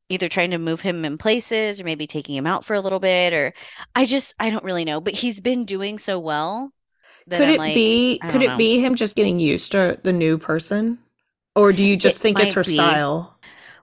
either 0.09 0.29
trying 0.29 0.51
to 0.51 0.59
move 0.59 0.81
him 0.81 1.05
in 1.05 1.19
places 1.19 1.81
or 1.81 1.85
maybe 1.85 2.07
taking 2.07 2.37
him 2.37 2.47
out 2.47 2.65
for 2.65 2.75
a 2.75 2.81
little 2.81 3.01
bit 3.01 3.33
or 3.33 3.53
I 3.95 4.05
just 4.05 4.35
I 4.39 4.51
don't 4.51 4.65
really 4.65 4.85
know. 4.85 5.01
But 5.01 5.15
he's 5.15 5.41
been 5.41 5.65
doing 5.65 5.99
so 5.99 6.19
well 6.21 6.73
that 7.29 7.43
could 7.43 7.49
I'm 7.49 7.57
it 7.57 7.57
like, 7.57 7.75
be 7.75 8.23
could 8.29 8.43
don't 8.43 8.43
it 8.43 8.57
be 8.57 8.79
him 8.79 8.95
just 8.95 9.17
getting 9.17 9.41
used 9.41 9.73
to 9.73 9.99
the 10.03 10.13
new 10.13 10.39
person? 10.39 10.99
Or 11.57 11.73
do 11.73 11.85
you 11.85 11.97
just 11.97 12.21
It 12.21 12.23
think 12.23 12.39
it's 12.39 12.55
her 12.55 12.65
be. 12.65 12.65
style? 12.65 13.34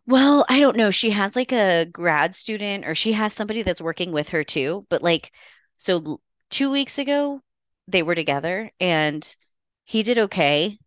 Well, 0.06 0.46
I 0.50 0.60
don't 0.60 0.76
know. 0.76 0.92
She 0.92 1.12
has 1.12 1.36
like 1.36 1.52
a 1.52 1.86
grad 1.86 2.36
student 2.36 2.86
or 2.86 2.96
she 2.96 3.14
has 3.14 3.34
somebody 3.34 3.62
that's 3.62 3.82
working 3.82 4.12
with 4.12 4.30
her 4.30 4.44
too. 4.44 4.84
But 4.90 5.02
like, 5.04 5.32
so 5.78 6.22
two 6.50 6.72
weeks 6.72 6.98
ago, 6.98 7.42
they 7.88 8.04
were 8.04 8.16
together 8.16 8.72
and 8.80 9.36
he 9.86 10.04
did 10.04 10.18
okay. 10.18 10.78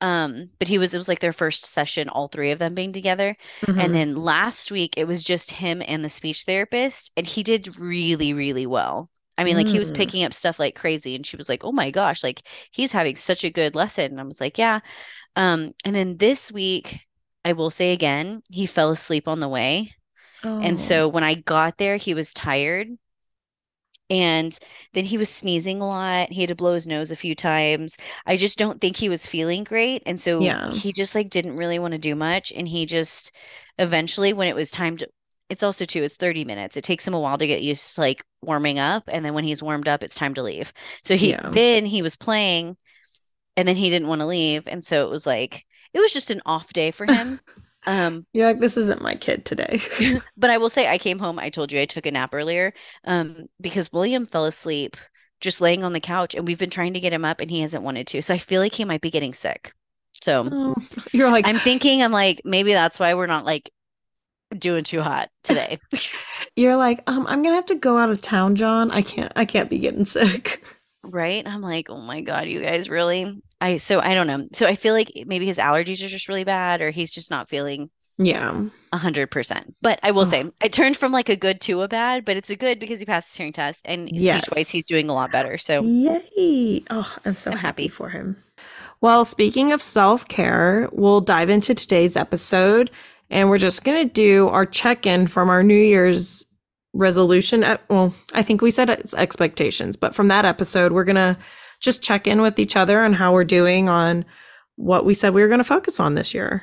Um, 0.00 0.50
but 0.58 0.66
he 0.66 0.78
was, 0.78 0.94
it 0.94 0.98
was 0.98 1.08
like 1.08 1.20
their 1.20 1.32
first 1.32 1.64
session, 1.64 2.08
all 2.08 2.26
three 2.26 2.50
of 2.50 2.58
them 2.58 2.74
being 2.74 2.92
together. 2.92 3.36
Mhm. 3.66 3.78
And 3.84 3.94
then 3.94 4.16
last 4.16 4.72
week, 4.72 4.94
it 4.96 5.06
was 5.06 5.22
just 5.22 5.52
him 5.52 5.80
and 5.86 6.04
the 6.04 6.08
speech 6.08 6.42
therapist, 6.42 7.12
and 7.16 7.24
he 7.26 7.42
did 7.44 7.78
really, 7.78 8.32
really 8.32 8.66
well. 8.66 9.10
I 9.38 9.44
mean, 9.44 9.56
like 9.56 9.68
he 9.68 9.78
was 9.78 9.92
Mm. 9.92 9.96
picking 9.96 10.24
up 10.24 10.34
stuff 10.34 10.58
like 10.58 10.74
crazy, 10.74 11.14
and 11.14 11.24
she 11.24 11.36
was 11.36 11.48
like, 11.48 11.64
"Oh 11.64 11.72
my 11.72 11.90
gosh, 11.90 12.22
like 12.24 12.42
he's 12.72 12.92
having 12.92 13.16
such 13.16 13.44
a 13.44 13.50
good 13.50 13.74
lesson." 13.76 14.06
And 14.12 14.20
I 14.20 14.24
was 14.24 14.40
like, 14.40 14.58
"Yeah." 14.58 14.80
Um, 15.36 15.72
and 15.84 15.94
then 15.94 16.18
this 16.18 16.52
week, 16.52 17.00
I 17.44 17.52
will 17.54 17.70
say 17.70 17.92
again, 17.92 18.42
he 18.50 18.66
fell 18.66 18.90
asleep 18.90 19.28
on 19.28 19.40
the 19.40 19.48
way. 19.48 19.92
And 20.60 20.80
Oh. 20.80 20.80
so 20.80 21.08
when 21.08 21.24
I 21.24 21.34
got 21.36 21.78
there, 21.78 21.96
he 21.98 22.14
was 22.14 22.32
tired. 22.32 22.88
And 24.10 24.58
then 24.92 25.04
he 25.06 25.16
was 25.16 25.30
sneezing 25.30 25.80
a 25.80 25.86
lot. 25.86 26.30
He 26.32 26.42
had 26.42 26.48
to 26.48 26.54
blow 26.54 26.74
his 26.74 26.86
nose 26.86 27.10
a 27.10 27.16
few 27.16 27.34
times. 27.34 27.96
I 28.26 28.36
just 28.36 28.58
don't 28.58 28.78
think 28.80 28.96
he 28.96 29.08
was 29.08 29.26
feeling 29.26 29.64
great. 29.64 30.02
And 30.04 30.20
so 30.20 30.50
Yeah. 30.50 30.68
he 30.68 30.92
just 30.92 31.14
like 31.14 31.30
didn't 31.30 31.56
really 31.56 31.78
want 31.78 31.92
to 31.92 31.98
do 31.98 32.14
much. 32.14 32.52
And 32.52 32.68
he 32.68 32.84
just 32.84 33.34
eventually, 33.78 34.34
when 34.34 34.48
it 34.48 34.54
was 34.56 34.70
time 34.70 34.98
to, 34.98 35.08
it's 35.48 35.62
also 35.62 35.86
too, 35.86 36.02
it's 36.02 36.16
30 36.16 36.44
minutes. 36.44 36.76
It 36.76 36.84
takes 36.84 37.06
him 37.08 37.14
a 37.14 37.20
while 37.20 37.38
to 37.38 37.46
get 37.46 37.62
used 37.62 37.94
to 37.94 38.02
like 38.02 38.22
warming 38.42 38.78
up. 38.78 39.04
And 39.08 39.24
then 39.24 39.32
when 39.34 39.44
he's 39.44 39.62
warmed 39.62 39.88
up, 39.88 40.02
it's 40.02 40.16
time 40.16 40.34
to 40.34 40.42
leave. 40.42 40.72
So 41.04 41.16
he 41.16 41.38
Yeah. 41.38 41.50
then 41.50 41.86
he 41.86 42.02
was 42.02 42.16
playing 42.16 42.76
and 43.56 43.68
then 43.68 43.76
he 43.76 43.90
didn't 43.90 44.08
want 44.08 44.20
to 44.20 44.26
leave. 44.26 44.66
And 44.66 44.84
so 44.84 45.06
it 45.06 45.10
was 45.10 45.26
like, 45.26 45.66
it 45.94 46.00
was 46.00 46.12
just 46.12 46.30
an 46.30 46.42
off 46.46 46.72
day 46.72 46.90
for 46.90 47.06
him. 47.06 47.40
Um, 47.84 48.26
You're 48.32 48.46
like, 48.46 48.60
this 48.60 48.76
isn't 48.76 49.02
my 49.02 49.16
kid 49.16 49.44
today. 49.44 49.80
but 50.36 50.50
I 50.50 50.58
will 50.58 50.68
say 50.68 50.86
I 50.86 50.98
came 50.98 51.18
home, 51.18 51.40
I 51.40 51.50
told 51.50 51.72
you 51.72 51.80
I 51.80 51.84
took 51.86 52.06
a 52.06 52.12
nap 52.12 52.30
earlier, 52.32 52.72
um, 53.04 53.46
because 53.60 53.92
William 53.92 54.24
fell 54.24 54.44
asleep 54.44 54.96
just 55.40 55.60
laying 55.60 55.82
on 55.82 55.92
the 55.92 56.00
couch 56.00 56.34
and 56.34 56.46
we've 56.46 56.58
been 56.58 56.70
trying 56.70 56.94
to 56.94 57.00
get 57.00 57.12
him 57.12 57.24
up 57.24 57.40
and 57.40 57.50
he 57.50 57.60
hasn't 57.60 57.82
wanted 57.82 58.06
to. 58.06 58.22
So 58.22 58.32
I 58.34 58.38
feel 58.38 58.60
like 58.60 58.74
he 58.74 58.84
might 58.84 59.00
be 59.00 59.10
getting 59.10 59.34
sick. 59.34 59.72
So 60.12 60.48
Oh, 60.50 60.74
you're 61.12 61.30
like, 61.30 61.46
I'm 61.46 61.58
thinking 61.58 62.02
I'm 62.02 62.12
like, 62.12 62.40
maybe 62.44 62.72
that's 62.72 62.98
why 62.98 63.14
we're 63.14 63.26
not 63.26 63.44
like 63.44 63.68
doing 64.56 64.84
too 64.84 65.02
hot 65.02 65.28
today. 65.42 65.80
you're 66.56 66.76
like, 66.76 67.02
um, 67.10 67.26
I'm 67.26 67.42
gonna 67.42 67.56
have 67.56 67.66
to 67.66 67.74
go 67.74 67.98
out 67.98 68.10
of 68.10 68.22
town, 68.22 68.54
John. 68.54 68.92
I 68.92 69.02
can't, 69.02 69.32
I 69.34 69.44
can't 69.44 69.68
be 69.68 69.80
getting 69.80 70.04
sick. 70.06 70.62
Right? 71.02 71.44
I'm 71.44 71.60
like, 71.62 71.90
oh 71.90 72.00
my 72.00 72.20
God, 72.20 72.46
you 72.46 72.62
guys 72.62 72.88
really? 72.88 73.42
I 73.62 73.76
so 73.78 74.00
I 74.00 74.14
don't 74.14 74.26
know. 74.26 74.48
So 74.52 74.66
I 74.66 74.74
feel 74.74 74.92
like 74.94 75.12
maybe 75.26 75.46
his 75.46 75.58
allergies 75.58 76.04
are 76.04 76.08
just 76.08 76.28
really 76.28 76.44
bad 76.44 76.80
or 76.82 76.90
he's 76.90 77.10
just 77.12 77.30
not 77.30 77.48
feeling 77.48 77.90
Yeah. 78.18 78.64
a 78.92 78.96
hundred 78.98 79.30
percent. 79.30 79.74
But 79.80 80.00
I 80.02 80.10
will 80.10 80.22
Oh. 80.22 80.24
say 80.24 80.44
it 80.64 80.72
turned 80.72 80.96
from 80.96 81.12
like 81.12 81.28
a 81.28 81.36
good 81.36 81.60
to 81.62 81.82
a 81.82 81.88
bad, 81.88 82.24
but 82.24 82.36
it's 82.36 82.50
a 82.50 82.56
good 82.56 82.78
because 82.78 82.98
he 83.00 83.06
passed 83.06 83.30
his 83.30 83.36
hearing 83.38 83.52
test 83.52 83.82
and 83.86 84.08
Yes. 84.10 84.44
speech 84.46 84.56
wise 84.56 84.68
he's 84.70 84.86
doing 84.86 85.08
a 85.08 85.14
lot 85.14 85.30
better. 85.32 85.56
So 85.58 85.82
Yay. 85.82 86.82
Oh, 86.90 87.10
I'm 87.24 87.36
so 87.36 87.52
I'm 87.52 87.56
happy 87.58 87.84
happy. 87.84 87.88
for 87.88 88.08
him. 88.10 88.36
Well, 89.00 89.24
speaking 89.24 89.72
of 89.72 89.80
self 89.82 90.26
care, 90.28 90.88
we'll 90.92 91.20
dive 91.20 91.48
into 91.50 91.74
today's 91.74 92.16
episode 92.16 92.90
and 93.30 93.48
we're 93.48 93.58
just 93.58 93.82
going 93.84 94.06
to 94.06 94.12
do 94.12 94.48
our 94.48 94.66
check 94.66 95.06
in 95.06 95.26
from 95.26 95.48
our 95.48 95.62
New 95.62 95.74
Year's 95.74 96.44
resolution. 96.92 97.64
At, 97.64 97.80
well, 97.88 98.14
I 98.34 98.42
think 98.42 98.60
we 98.60 98.70
said 98.70 98.90
it's 98.90 99.14
expectations, 99.14 99.96
but 99.96 100.14
from 100.14 100.28
that 100.28 100.44
episode, 100.44 100.92
we're 100.92 101.04
going 101.04 101.16
to 101.16 101.36
just 101.82 102.02
check 102.02 102.26
in 102.26 102.40
with 102.40 102.58
each 102.58 102.76
other 102.76 103.00
on 103.00 103.12
how 103.12 103.32
we're 103.32 103.44
doing 103.44 103.88
on 103.88 104.24
what 104.76 105.04
we 105.04 105.14
said 105.14 105.34
we 105.34 105.42
were 105.42 105.48
going 105.48 105.58
to 105.58 105.64
focus 105.64 106.00
on 106.00 106.14
this 106.14 106.32
year. 106.32 106.62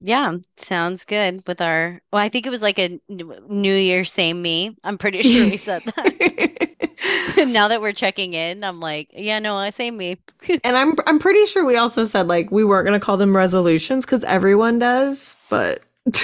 Yeah, 0.00 0.36
sounds 0.56 1.04
good 1.04 1.42
with 1.46 1.60
our. 1.60 2.00
Well, 2.12 2.22
I 2.22 2.28
think 2.28 2.46
it 2.46 2.50
was 2.50 2.62
like 2.62 2.78
a 2.78 3.00
New 3.08 3.74
Year 3.74 4.04
same 4.04 4.40
me. 4.40 4.76
I'm 4.84 4.96
pretty 4.96 5.22
sure 5.22 5.44
we 5.44 5.56
said 5.56 5.82
that. 5.82 6.58
Now 7.46 7.68
that 7.68 7.80
we're 7.80 7.92
checking 7.92 8.34
in, 8.34 8.64
I'm 8.64 8.80
like, 8.80 9.10
yeah, 9.12 9.38
no, 9.38 9.56
I 9.56 9.70
same 9.70 9.96
me. 9.96 10.18
and 10.64 10.76
I'm 10.76 10.94
I'm 11.06 11.20
pretty 11.20 11.46
sure 11.46 11.64
we 11.64 11.76
also 11.76 12.04
said 12.04 12.26
like 12.26 12.50
we 12.50 12.64
weren't 12.64 12.84
gonna 12.84 12.98
call 12.98 13.16
them 13.16 13.36
resolutions 13.36 14.04
because 14.04 14.24
everyone 14.24 14.80
does, 14.80 15.36
but 15.48 15.80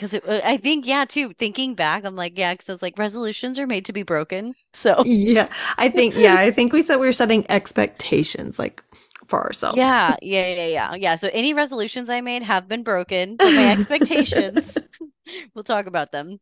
Because 0.00 0.18
I 0.26 0.56
think, 0.56 0.86
yeah, 0.86 1.04
too, 1.04 1.34
thinking 1.34 1.74
back, 1.74 2.04
I'm 2.06 2.16
like, 2.16 2.38
yeah, 2.38 2.54
because 2.54 2.70
I 2.70 2.72
was 2.72 2.80
like, 2.82 2.98
resolutions 2.98 3.58
are 3.58 3.66
made 3.66 3.84
to 3.84 3.92
be 3.92 4.02
broken. 4.02 4.54
So, 4.72 5.02
yeah, 5.04 5.48
I 5.78 5.88
think 5.94 6.14
yeah, 6.16 6.36
I 6.38 6.50
think 6.52 6.72
we 6.72 6.80
said 6.82 6.96
we 6.96 7.06
were 7.06 7.12
setting 7.12 7.44
expectations 7.50 8.58
like 8.58 8.82
for 9.26 9.42
ourselves. 9.44 9.76
yeah, 9.76 10.16
yeah, 10.22 10.54
yeah, 10.54 10.66
yeah. 10.66 10.94
Yeah. 10.94 11.14
So, 11.16 11.28
any 11.32 11.52
resolutions 11.54 12.08
I 12.08 12.20
made 12.20 12.42
have 12.42 12.68
been 12.68 12.82
broken, 12.82 13.36
but 13.36 13.52
my 13.52 13.70
expectations, 13.72 14.78
we'll 15.54 15.64
talk 15.64 15.86
about 15.86 16.12
them. 16.12 16.40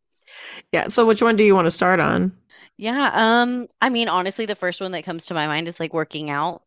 Yeah. 0.73 0.89
So 0.89 1.07
which 1.07 1.23
one 1.23 1.37
do 1.37 1.45
you 1.45 1.55
want 1.55 1.67
to 1.67 1.71
start 1.71 2.01
on? 2.01 2.33
Yeah. 2.77 3.11
Um, 3.13 3.67
I 3.81 3.89
mean, 3.89 4.09
honestly, 4.09 4.47
the 4.47 4.55
first 4.55 4.81
one 4.81 4.93
that 4.93 5.05
comes 5.05 5.27
to 5.27 5.35
my 5.35 5.47
mind 5.47 5.69
is 5.69 5.81
like 5.81 5.93
working 5.93 6.31
out. 6.31 6.63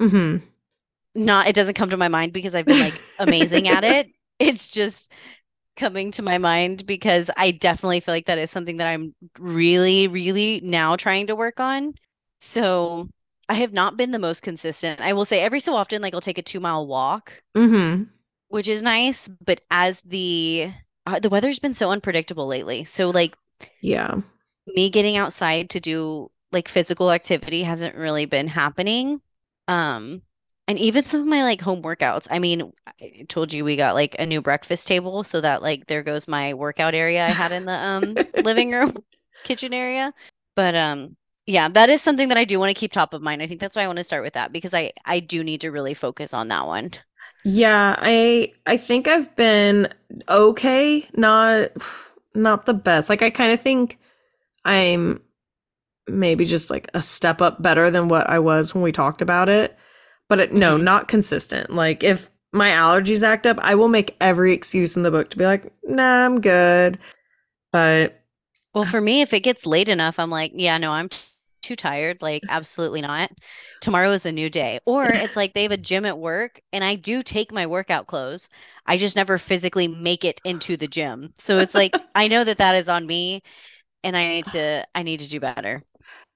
Mm-hmm. 0.00 0.44
Not, 1.14 1.46
it 1.46 1.54
doesn't 1.54 1.74
come 1.74 1.90
to 1.90 1.96
my 1.96 2.08
mind 2.08 2.32
because 2.32 2.54
I've 2.54 2.66
been 2.66 2.80
like 2.80 3.00
amazing 3.18 3.68
at 3.68 3.84
it. 3.84 4.10
It's 4.38 4.70
just 4.70 5.12
coming 5.76 6.10
to 6.12 6.22
my 6.22 6.38
mind 6.38 6.86
because 6.86 7.30
I 7.36 7.50
definitely 7.50 8.00
feel 8.00 8.14
like 8.14 8.26
that 8.26 8.38
is 8.38 8.50
something 8.50 8.78
that 8.78 8.86
I'm 8.86 9.14
really, 9.38 10.08
really 10.08 10.60
now 10.62 10.96
trying 10.96 11.26
to 11.28 11.36
work 11.36 11.60
on. 11.60 11.94
So 12.40 13.08
I 13.48 13.54
have 13.54 13.72
not 13.72 13.96
been 13.96 14.12
the 14.12 14.18
most 14.18 14.42
consistent. 14.42 15.00
I 15.00 15.12
will 15.12 15.24
say 15.24 15.40
every 15.40 15.60
so 15.60 15.74
often, 15.76 16.02
like 16.02 16.14
I'll 16.14 16.20
take 16.20 16.38
a 16.38 16.42
two 16.42 16.60
mile 16.60 16.86
walk, 16.86 17.42
Mm-hmm. 17.56 18.04
which 18.48 18.68
is 18.68 18.82
nice. 18.82 19.28
But 19.28 19.60
as 19.70 20.00
the 20.02 20.70
uh, 21.06 21.18
the 21.20 21.28
weather's 21.28 21.58
been 21.58 21.74
so 21.74 21.90
unpredictable 21.90 22.46
lately, 22.46 22.84
so 22.84 23.10
like 23.10 23.34
Yeah. 23.80 24.22
me 24.66 24.90
getting 24.90 25.16
outside 25.16 25.70
to 25.70 25.80
do 25.80 26.30
like 26.52 26.68
physical 26.68 27.10
activity 27.10 27.62
hasn't 27.64 27.96
really 27.96 28.26
been 28.26 28.48
happening. 28.48 29.20
Um, 29.68 30.22
and 30.66 30.78
even 30.78 31.04
some 31.04 31.20
of 31.20 31.26
my 31.26 31.42
like 31.42 31.60
home 31.60 31.82
workouts. 31.82 32.26
I 32.30 32.38
mean, 32.38 32.72
I 32.86 33.26
told 33.28 33.52
you 33.52 33.64
we 33.64 33.76
got 33.76 33.94
like 33.94 34.16
a 34.18 34.26
new 34.26 34.40
breakfast 34.40 34.86
table, 34.88 35.24
so 35.24 35.40
that 35.40 35.62
like 35.62 35.86
there 35.86 36.02
goes 36.02 36.28
my 36.28 36.54
workout 36.54 36.94
area 36.94 37.26
I 37.26 37.30
had 37.30 37.52
in 37.52 37.66
the 37.66 37.74
um 37.74 38.20
living 38.40 38.70
room, 38.72 38.96
kitchen 39.44 39.72
area. 39.74 40.12
But 40.56 40.74
um 40.74 41.16
yeah, 41.46 41.68
that 41.68 41.90
is 41.90 42.00
something 42.02 42.28
that 42.28 42.38
I 42.38 42.44
do 42.44 42.58
want 42.58 42.70
to 42.70 42.78
keep 42.80 42.92
top 42.92 43.12
of 43.14 43.22
mind. 43.22 43.42
I 43.42 43.46
think 43.46 43.60
that's 43.60 43.76
why 43.76 43.82
I 43.82 43.86
want 43.86 43.98
to 43.98 44.04
start 44.04 44.24
with 44.24 44.34
that 44.34 44.52
because 44.52 44.74
I 44.74 44.92
I 45.04 45.20
do 45.20 45.44
need 45.44 45.60
to 45.62 45.70
really 45.70 45.94
focus 45.94 46.32
on 46.34 46.48
that 46.48 46.66
one. 46.66 46.92
Yeah, 47.44 47.94
I 47.98 48.52
I 48.66 48.76
think 48.76 49.06
I've 49.08 49.34
been 49.36 49.88
okay, 50.28 51.06
not 51.16 51.70
not 52.34 52.66
the 52.66 52.74
best. 52.74 53.10
Like 53.10 53.22
I 53.22 53.30
kind 53.30 53.52
of 53.52 53.60
think 53.60 53.98
I'm 54.64 55.22
maybe 56.08 56.46
just 56.46 56.70
like 56.70 56.88
a 56.94 57.02
step 57.02 57.42
up 57.42 57.62
better 57.62 57.90
than 57.90 58.08
what 58.08 58.28
I 58.30 58.38
was 58.40 58.74
when 58.74 58.84
we 58.84 58.92
talked 58.92 59.22
about 59.22 59.48
it. 59.48 59.76
But 60.28 60.40
it, 60.40 60.52
no, 60.52 60.76
Mhm. 60.76 60.78
not 60.78 61.08
consistent. 61.08 61.70
Like 61.70 62.02
if 62.02 62.30
my 62.52 62.70
allergies 62.70 63.22
act 63.22 63.46
up, 63.46 63.58
I 63.60 63.74
will 63.74 63.88
make 63.88 64.16
every 64.20 64.52
excuse 64.52 64.96
in 64.96 65.02
the 65.02 65.10
book 65.10 65.30
to 65.30 65.38
be 65.38 65.44
like, 65.44 65.72
"Nah, 65.84 66.24
I'm 66.26 66.40
good." 66.40 66.98
But 67.72 68.20
Well, 68.74 68.84
for 68.84 69.00
me, 69.00 69.20
if 69.20 69.32
it 69.32 69.40
gets 69.40 69.66
late 69.66 69.88
enough, 69.88 70.18
I'm 70.18 70.30
like, 70.30 70.52
yeah, 70.54 70.78
no, 70.78 70.90
I'm 70.92 71.08
t- 71.08 71.18
too 71.62 71.76
tired. 71.76 72.22
Like, 72.22 72.44
absolutely 72.48 73.00
not. 73.00 73.30
Tomorrow 73.80 74.10
is 74.10 74.26
a 74.26 74.32
new 74.32 74.50
day. 74.50 74.80
Or 74.84 75.12
it's 75.14 75.36
like 75.36 75.54
they 75.54 75.62
have 75.62 75.72
a 75.72 75.76
gym 75.76 76.04
at 76.04 76.18
work 76.18 76.60
and 76.72 76.82
I 76.84 76.96
do 76.96 77.22
take 77.22 77.52
my 77.52 77.66
workout 77.66 78.06
clothes. 78.06 78.48
I 78.86 78.96
just 78.96 79.16
never 79.16 79.38
physically 79.38 79.88
make 79.88 80.24
it 80.24 80.40
into 80.44 80.76
the 80.76 80.88
gym. 80.88 81.32
So 81.38 81.58
it's 81.58 81.74
like, 81.74 81.98
I 82.14 82.28
know 82.28 82.44
that 82.44 82.58
that 82.58 82.74
is 82.74 82.88
on 82.88 83.06
me 83.06 83.42
and 84.04 84.16
I 84.16 84.28
need 84.28 84.46
to, 84.48 84.86
I 84.94 85.02
need 85.04 85.20
to 85.20 85.30
do 85.30 85.40
better. 85.40 85.82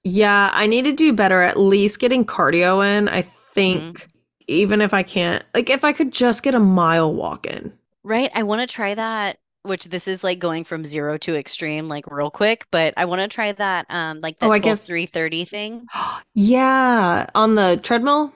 yeah, 0.05 0.51
I 0.53 0.67
need 0.67 0.83
to 0.83 0.93
do 0.93 1.13
better 1.13 1.43
at 1.43 1.59
least 1.59 1.99
getting 1.99 2.25
cardio 2.25 2.87
in. 2.87 3.09
I 3.09 3.23
think 3.59 4.09
even 4.47 4.81
if 4.81 4.95
I 4.95 5.03
can't, 5.03 5.45
like 5.55 5.69
if 5.71 5.85
I 5.85 5.93
could 5.93 6.13
just 6.13 6.43
get 6.43 6.55
a 6.55 6.61
mile 6.61 7.13
walk 7.15 7.47
in. 7.47 7.73
Right? 8.03 8.31
I 8.35 8.43
want 8.45 8.61
to 8.63 8.73
try 8.73 8.95
that, 8.95 9.39
which 9.63 9.85
this 9.87 10.09
is 10.09 10.25
like 10.25 10.39
going 10.39 10.65
from 10.65 10.85
zero 10.87 11.19
to 11.19 11.37
extreme, 11.37 11.89
like 11.89 12.07
real 12.11 12.31
quick, 12.31 12.67
but 12.71 12.95
I 12.97 13.05
want 13.05 13.21
to 13.21 13.29
try 13.29 13.53
that, 13.53 13.87
um, 13.91 14.21
like 14.21 14.39
that 14.39 14.47
Oh, 14.47 14.53
I 14.53 14.59
12 14.59 14.63
guess- 14.63 14.87
330 14.87 15.45
thing. 15.45 15.87
Yeah, 16.35 17.27
on 17.35 17.55
the 17.57 17.81
treadmill, 17.83 18.33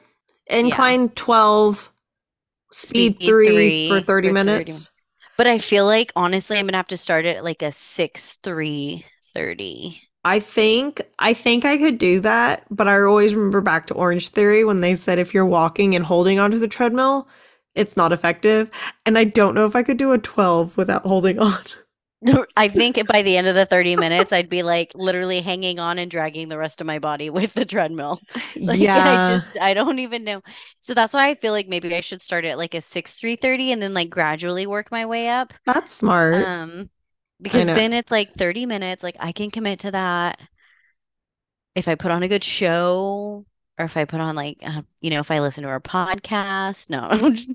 incline 0.48 1.08
12, 1.10 1.90
speed, 2.72 3.14
Speed 3.16 3.26
3, 3.26 3.46
three 3.46 3.88
for 3.88 4.00
30 4.00 4.00
for 4.00 4.06
30 4.06 4.32
minutes. 4.32 4.90
But 5.38 5.46
I 5.46 5.58
feel 5.58 5.86
like 5.86 6.12
honestly, 6.14 6.58
I'm 6.58 6.66
gonna 6.66 6.76
have 6.76 6.88
to 6.88 6.96
start 6.96 7.24
it 7.24 7.38
at 7.38 7.44
like 7.44 7.62
a 7.62 7.72
six 7.72 8.38
three 8.42 9.06
thirty. 9.34 10.02
I 10.24 10.38
think 10.38 11.02
I 11.18 11.34
think 11.34 11.64
I 11.64 11.76
could 11.76 11.98
do 11.98 12.20
that, 12.20 12.64
but 12.70 12.88
I 12.88 13.00
always 13.02 13.34
remember 13.34 13.60
back 13.60 13.86
to 13.88 13.94
Orange 13.94 14.28
Theory 14.28 14.64
when 14.64 14.80
they 14.80 14.94
said 14.94 15.18
if 15.18 15.34
you're 15.34 15.46
walking 15.46 15.94
and 15.96 16.04
holding 16.04 16.38
onto 16.38 16.58
the 16.58 16.68
treadmill, 16.68 17.28
it's 17.74 17.96
not 17.96 18.12
effective. 18.12 18.70
And 19.04 19.18
I 19.18 19.24
don't 19.24 19.54
know 19.54 19.66
if 19.66 19.74
I 19.74 19.82
could 19.82 19.96
do 19.96 20.12
a 20.12 20.18
12 20.18 20.76
without 20.76 21.04
holding 21.04 21.38
on. 21.38 21.58
I 22.56 22.68
think 22.68 23.04
by 23.08 23.22
the 23.22 23.36
end 23.36 23.46
of 23.48 23.54
the 23.54 23.66
30 23.66 23.96
minutes, 23.96 24.32
I'd 24.32 24.48
be 24.48 24.62
like 24.62 24.92
literally 24.94 25.40
hanging 25.40 25.78
on 25.80 25.98
and 25.98 26.10
dragging 26.10 26.48
the 26.48 26.58
rest 26.58 26.80
of 26.80 26.86
my 26.86 26.98
body 26.98 27.30
with 27.30 27.54
the 27.54 27.64
treadmill. 27.64 28.20
Like 28.54 28.94
I 28.94 29.16
just 29.18 29.56
I 29.60 29.74
don't 29.74 29.98
even 29.98 30.24
know. 30.24 30.42
So 30.80 30.94
that's 30.94 31.14
why 31.14 31.28
I 31.28 31.34
feel 31.34 31.52
like 31.52 31.68
maybe 31.68 31.94
I 31.94 32.00
should 32.00 32.22
start 32.22 32.44
at 32.44 32.58
like 32.58 32.74
a 32.74 32.80
six 32.80 33.14
three 33.14 33.34
thirty 33.36 33.72
and 33.72 33.82
then 33.82 33.92
like 33.94 34.10
gradually 34.10 34.66
work 34.66 34.90
my 34.92 35.04
way 35.06 35.28
up. 35.28 35.52
That's 35.66 35.92
smart. 35.92 36.46
Um 36.46 36.90
because 37.42 37.66
then 37.66 37.92
it's 37.92 38.11
like 38.11 38.32
30 38.34 38.66
minutes, 38.66 39.02
like 39.02 39.16
I 39.20 39.32
can 39.32 39.50
commit 39.50 39.80
to 39.80 39.90
that. 39.90 40.40
If 41.75 41.88
I 41.88 41.94
put 41.94 42.11
on 42.11 42.22
a 42.22 42.28
good 42.28 42.44
show 42.44 43.46
or 43.78 43.84
if 43.87 43.96
I 43.96 44.04
put 44.04 44.20
on 44.20 44.37
like 44.37 44.58
uh, 44.64 44.82
you 45.00 45.11
know, 45.11 45.20
if 45.20 45.30
I 45.30 45.40
listen 45.40 45.64
to 45.64 45.70
our 45.70 45.80
podcast, 45.80 46.90
no. 46.90 47.08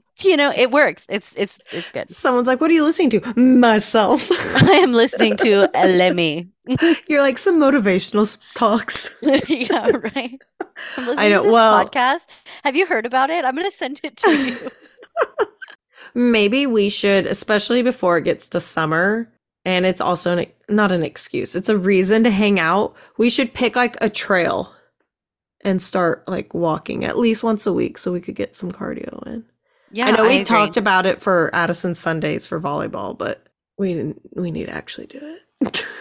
you 0.30 0.36
know, 0.38 0.52
it 0.56 0.72
works. 0.72 1.06
It's 1.10 1.36
it's 1.38 1.62
it's 1.72 1.92
good. 1.92 2.10
Someone's 2.10 2.48
like, 2.48 2.60
"What 2.60 2.72
are 2.72 2.74
you 2.74 2.84
listening 2.84 3.10
to?" 3.12 3.34
Myself. 3.40 4.28
I 4.64 4.80
am 4.82 4.94
listening 4.94 5.38
to 5.38 5.70
Lemmy. 5.74 6.50
You're 7.08 7.22
like 7.22 7.38
some 7.38 7.60
motivational 7.60 8.38
talks. 8.56 9.14
yeah, 9.22 9.92
right. 9.96 10.42
I'm 10.98 11.08
listening 11.08 11.20
I 11.20 11.30
know, 11.30 11.42
to 11.42 11.44
this 11.44 11.54
well- 11.54 11.86
podcast. 11.86 12.28
Have 12.64 12.76
you 12.76 12.88
heard 12.88 13.06
about 13.06 13.30
it? 13.30 13.46
I'm 13.46 13.56
gonna 13.56 13.72
send 13.72 14.02
it 14.04 14.18
to 14.18 14.32
you. 14.32 14.58
Maybe 16.16 16.66
we 16.66 16.90
should, 16.90 17.28
especially 17.28 17.84
before 17.84 18.18
it 18.18 18.24
gets 18.24 18.50
to 18.50 18.60
summer, 18.60 19.32
and 19.68 19.86
it's 19.86 20.00
also 20.00 20.38
an, 20.38 20.46
not 20.70 20.94
an 20.94 21.04
excuse, 21.04 21.54
it's 21.54 21.68
a 21.68 21.78
reason 21.78 22.24
to 22.24 22.32
hang 22.32 22.58
out. 22.58 22.96
We 23.18 23.30
should 23.30 23.54
pick 23.54 23.76
like 23.76 23.98
a 24.00 24.10
trail 24.10 24.74
and 25.60 25.82
start 25.82 26.26
like 26.26 26.54
walking 26.54 27.04
at 27.04 27.18
least 27.18 27.44
once 27.44 27.68
a 27.68 27.74
week 27.74 27.98
so 27.98 28.14
we 28.14 28.22
could 28.22 28.36
get 28.36 28.56
some 28.56 28.72
cardio 28.72 29.28
in. 29.28 29.44
Yeah, 29.92 30.06
I 30.06 30.12
know 30.12 30.24
we 30.24 30.36
agree. 30.36 30.46
talked 30.46 30.78
about 30.78 31.06
it 31.06 31.20
for 31.20 31.50
Addison 31.54 31.96
Sundays 31.96 32.48
for 32.48 32.62
volleyball, 32.62 33.18
but 33.18 33.46
we 33.78 33.94
didn't, 33.94 34.22
we 34.38 34.52
need 34.52 34.68
to 34.68 34.74
actually 34.74 35.08
do 35.08 35.20
it. 35.62 35.86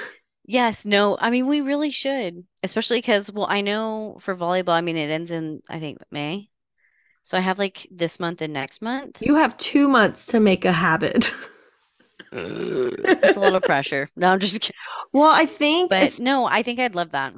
Yes, 0.48 0.86
no, 0.86 1.18
I 1.20 1.30
mean 1.30 1.48
we 1.48 1.60
really 1.60 1.90
should, 1.90 2.44
especially 2.62 2.98
because 2.98 3.32
well, 3.32 3.48
I 3.50 3.62
know 3.62 4.16
for 4.20 4.36
volleyball, 4.36 4.74
I 4.74 4.80
mean 4.80 4.96
it 4.96 5.10
ends 5.10 5.32
in 5.32 5.60
I 5.68 5.80
think 5.80 5.98
May, 6.12 6.50
so 7.24 7.36
I 7.36 7.40
have 7.40 7.58
like 7.58 7.88
this 7.90 8.20
month 8.20 8.40
and 8.40 8.52
next 8.52 8.80
month. 8.80 9.18
you 9.20 9.34
have 9.34 9.58
two 9.58 9.88
months 9.88 10.24
to 10.26 10.38
make 10.38 10.64
a 10.64 10.70
habit. 10.70 11.32
It's 12.36 13.36
a 13.36 13.40
little 13.40 13.60
pressure. 13.60 14.08
No, 14.16 14.30
I'm 14.30 14.38
just 14.40 14.60
kidding. 14.60 14.76
well, 15.12 15.30
I 15.30 15.46
think, 15.46 15.90
But 15.90 16.02
es- 16.02 16.20
no, 16.20 16.44
I 16.46 16.62
think 16.62 16.78
I'd 16.80 16.94
love 16.94 17.10
that. 17.10 17.34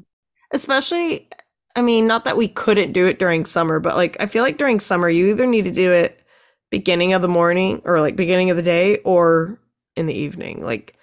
especially, 0.53 1.29
I 1.77 1.83
mean, 1.83 2.07
not 2.07 2.25
that 2.25 2.37
we 2.37 2.49
couldn't 2.49 2.93
do 2.93 3.07
it 3.07 3.19
during 3.19 3.45
summer, 3.45 3.81
but 3.81 3.97
like 3.97 4.17
I 4.21 4.27
feel 4.27 4.43
like 4.43 4.59
during 4.59 4.81
summer, 4.81 5.09
you 5.09 5.27
either 5.29 5.47
need 5.47 5.65
to 5.65 5.71
do 5.71 5.93
it 5.93 6.21
beginning 6.71 7.13
of 7.13 7.23
the 7.23 7.29
morning 7.29 7.81
or 7.85 8.01
like 8.01 8.17
beginning 8.17 8.51
of 8.51 8.57
the 8.57 8.63
day 8.63 8.99
or 8.99 9.59
in 9.97 10.07
the 10.07 10.15
evening. 10.15 10.63
Like, 10.65 10.95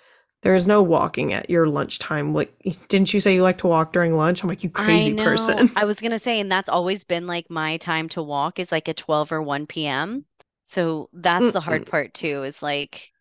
there's 0.43 0.67
no 0.67 0.83
walking 0.83 1.33
at 1.33 1.49
your 1.49 1.67
lunchtime. 1.67 2.33
Like, 2.33 2.53
didn't 2.87 3.13
you 3.13 3.19
say 3.19 3.33
you 3.33 3.41
like 3.41 3.57
to 3.59 3.67
walk 3.67 3.93
during 3.93 4.13
lunch? 4.13 4.43
I'm 4.43 4.49
like, 4.49 4.63
you 4.63 4.69
crazy 4.69 5.11
I 5.11 5.13
know. 5.15 5.23
person. 5.23 5.71
I 5.75 5.85
was 5.85 5.99
gonna 6.01 6.19
say, 6.19 6.39
and 6.39 6.51
that's 6.51 6.69
always 6.69 7.03
been 7.03 7.25
like 7.25 7.49
my 7.49 7.77
time 7.77 8.09
to 8.09 8.21
walk 8.21 8.59
is 8.59 8.71
like 8.71 8.87
at 8.89 8.97
12 8.97 9.31
or 9.31 9.41
1 9.41 9.65
p.m. 9.65 10.25
So 10.63 11.09
that's 11.13 11.51
the 11.51 11.61
hard 11.61 11.85
part 11.85 12.13
too, 12.13 12.43
is 12.43 12.61
like, 12.63 13.11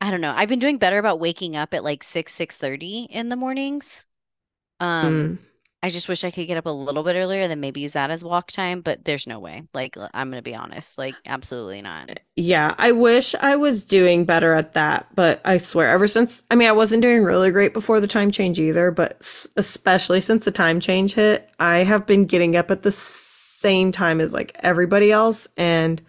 I 0.00 0.10
don't 0.10 0.20
know. 0.20 0.32
I've 0.36 0.48
been 0.48 0.58
doing 0.60 0.78
better 0.78 0.98
about 0.98 1.20
waking 1.20 1.56
up 1.56 1.74
at 1.74 1.84
like 1.84 2.02
6, 2.02 2.32
6:30 2.32 3.06
in 3.10 3.28
the 3.28 3.36
mornings. 3.36 4.06
Um, 4.80 5.34
Mm. 5.34 5.38
I 5.82 5.90
just 5.90 6.08
wish 6.08 6.24
I 6.24 6.30
could 6.32 6.48
get 6.48 6.56
up 6.58 6.66
a 6.66 6.70
little 6.70 7.04
bit 7.04 7.16
earlier, 7.16 7.42
and 7.42 7.50
then 7.50 7.60
maybe 7.60 7.80
use 7.82 7.94
that 7.94 8.10
as 8.10 8.24
walk 8.24 8.52
time, 8.52 8.80
but 8.82 9.04
there's 9.04 9.26
no 9.28 9.38
way. 9.40 9.64
Like, 9.74 9.96
I'm 10.14 10.30
gonna 10.30 10.42
be 10.42 10.54
honest, 10.56 10.98
like, 10.98 11.16
absolutely 11.26 11.82
not. 11.82 12.20
Yeah, 12.36 12.74
I 12.78 12.92
wish 12.92 13.34
I 13.34 13.56
was 13.56 13.84
doing 13.84 14.24
better 14.24 14.52
at 14.52 14.74
that, 14.74 15.08
but 15.16 15.40
I 15.44 15.56
swear, 15.56 15.88
ever 15.88 16.06
since, 16.06 16.44
I 16.50 16.54
mean, 16.54 16.68
I 16.68 16.72
wasn't 16.72 17.02
doing 17.02 17.24
really 17.24 17.50
great 17.50 17.74
before 17.74 17.98
the 18.00 18.06
time 18.06 18.30
change 18.30 18.60
either, 18.60 18.92
but 18.92 19.20
especially 19.56 20.20
since 20.20 20.44
the 20.44 20.52
time 20.52 20.78
change 20.78 21.14
hit, 21.14 21.50
I 21.58 21.78
have 21.78 22.06
been 22.06 22.26
getting 22.26 22.54
up 22.54 22.70
at 22.70 22.84
the 22.84 22.92
same 22.92 23.90
time 23.90 24.20
as 24.20 24.32
like 24.32 24.52
everybody 24.60 25.10
else, 25.10 25.48
and 25.56 26.00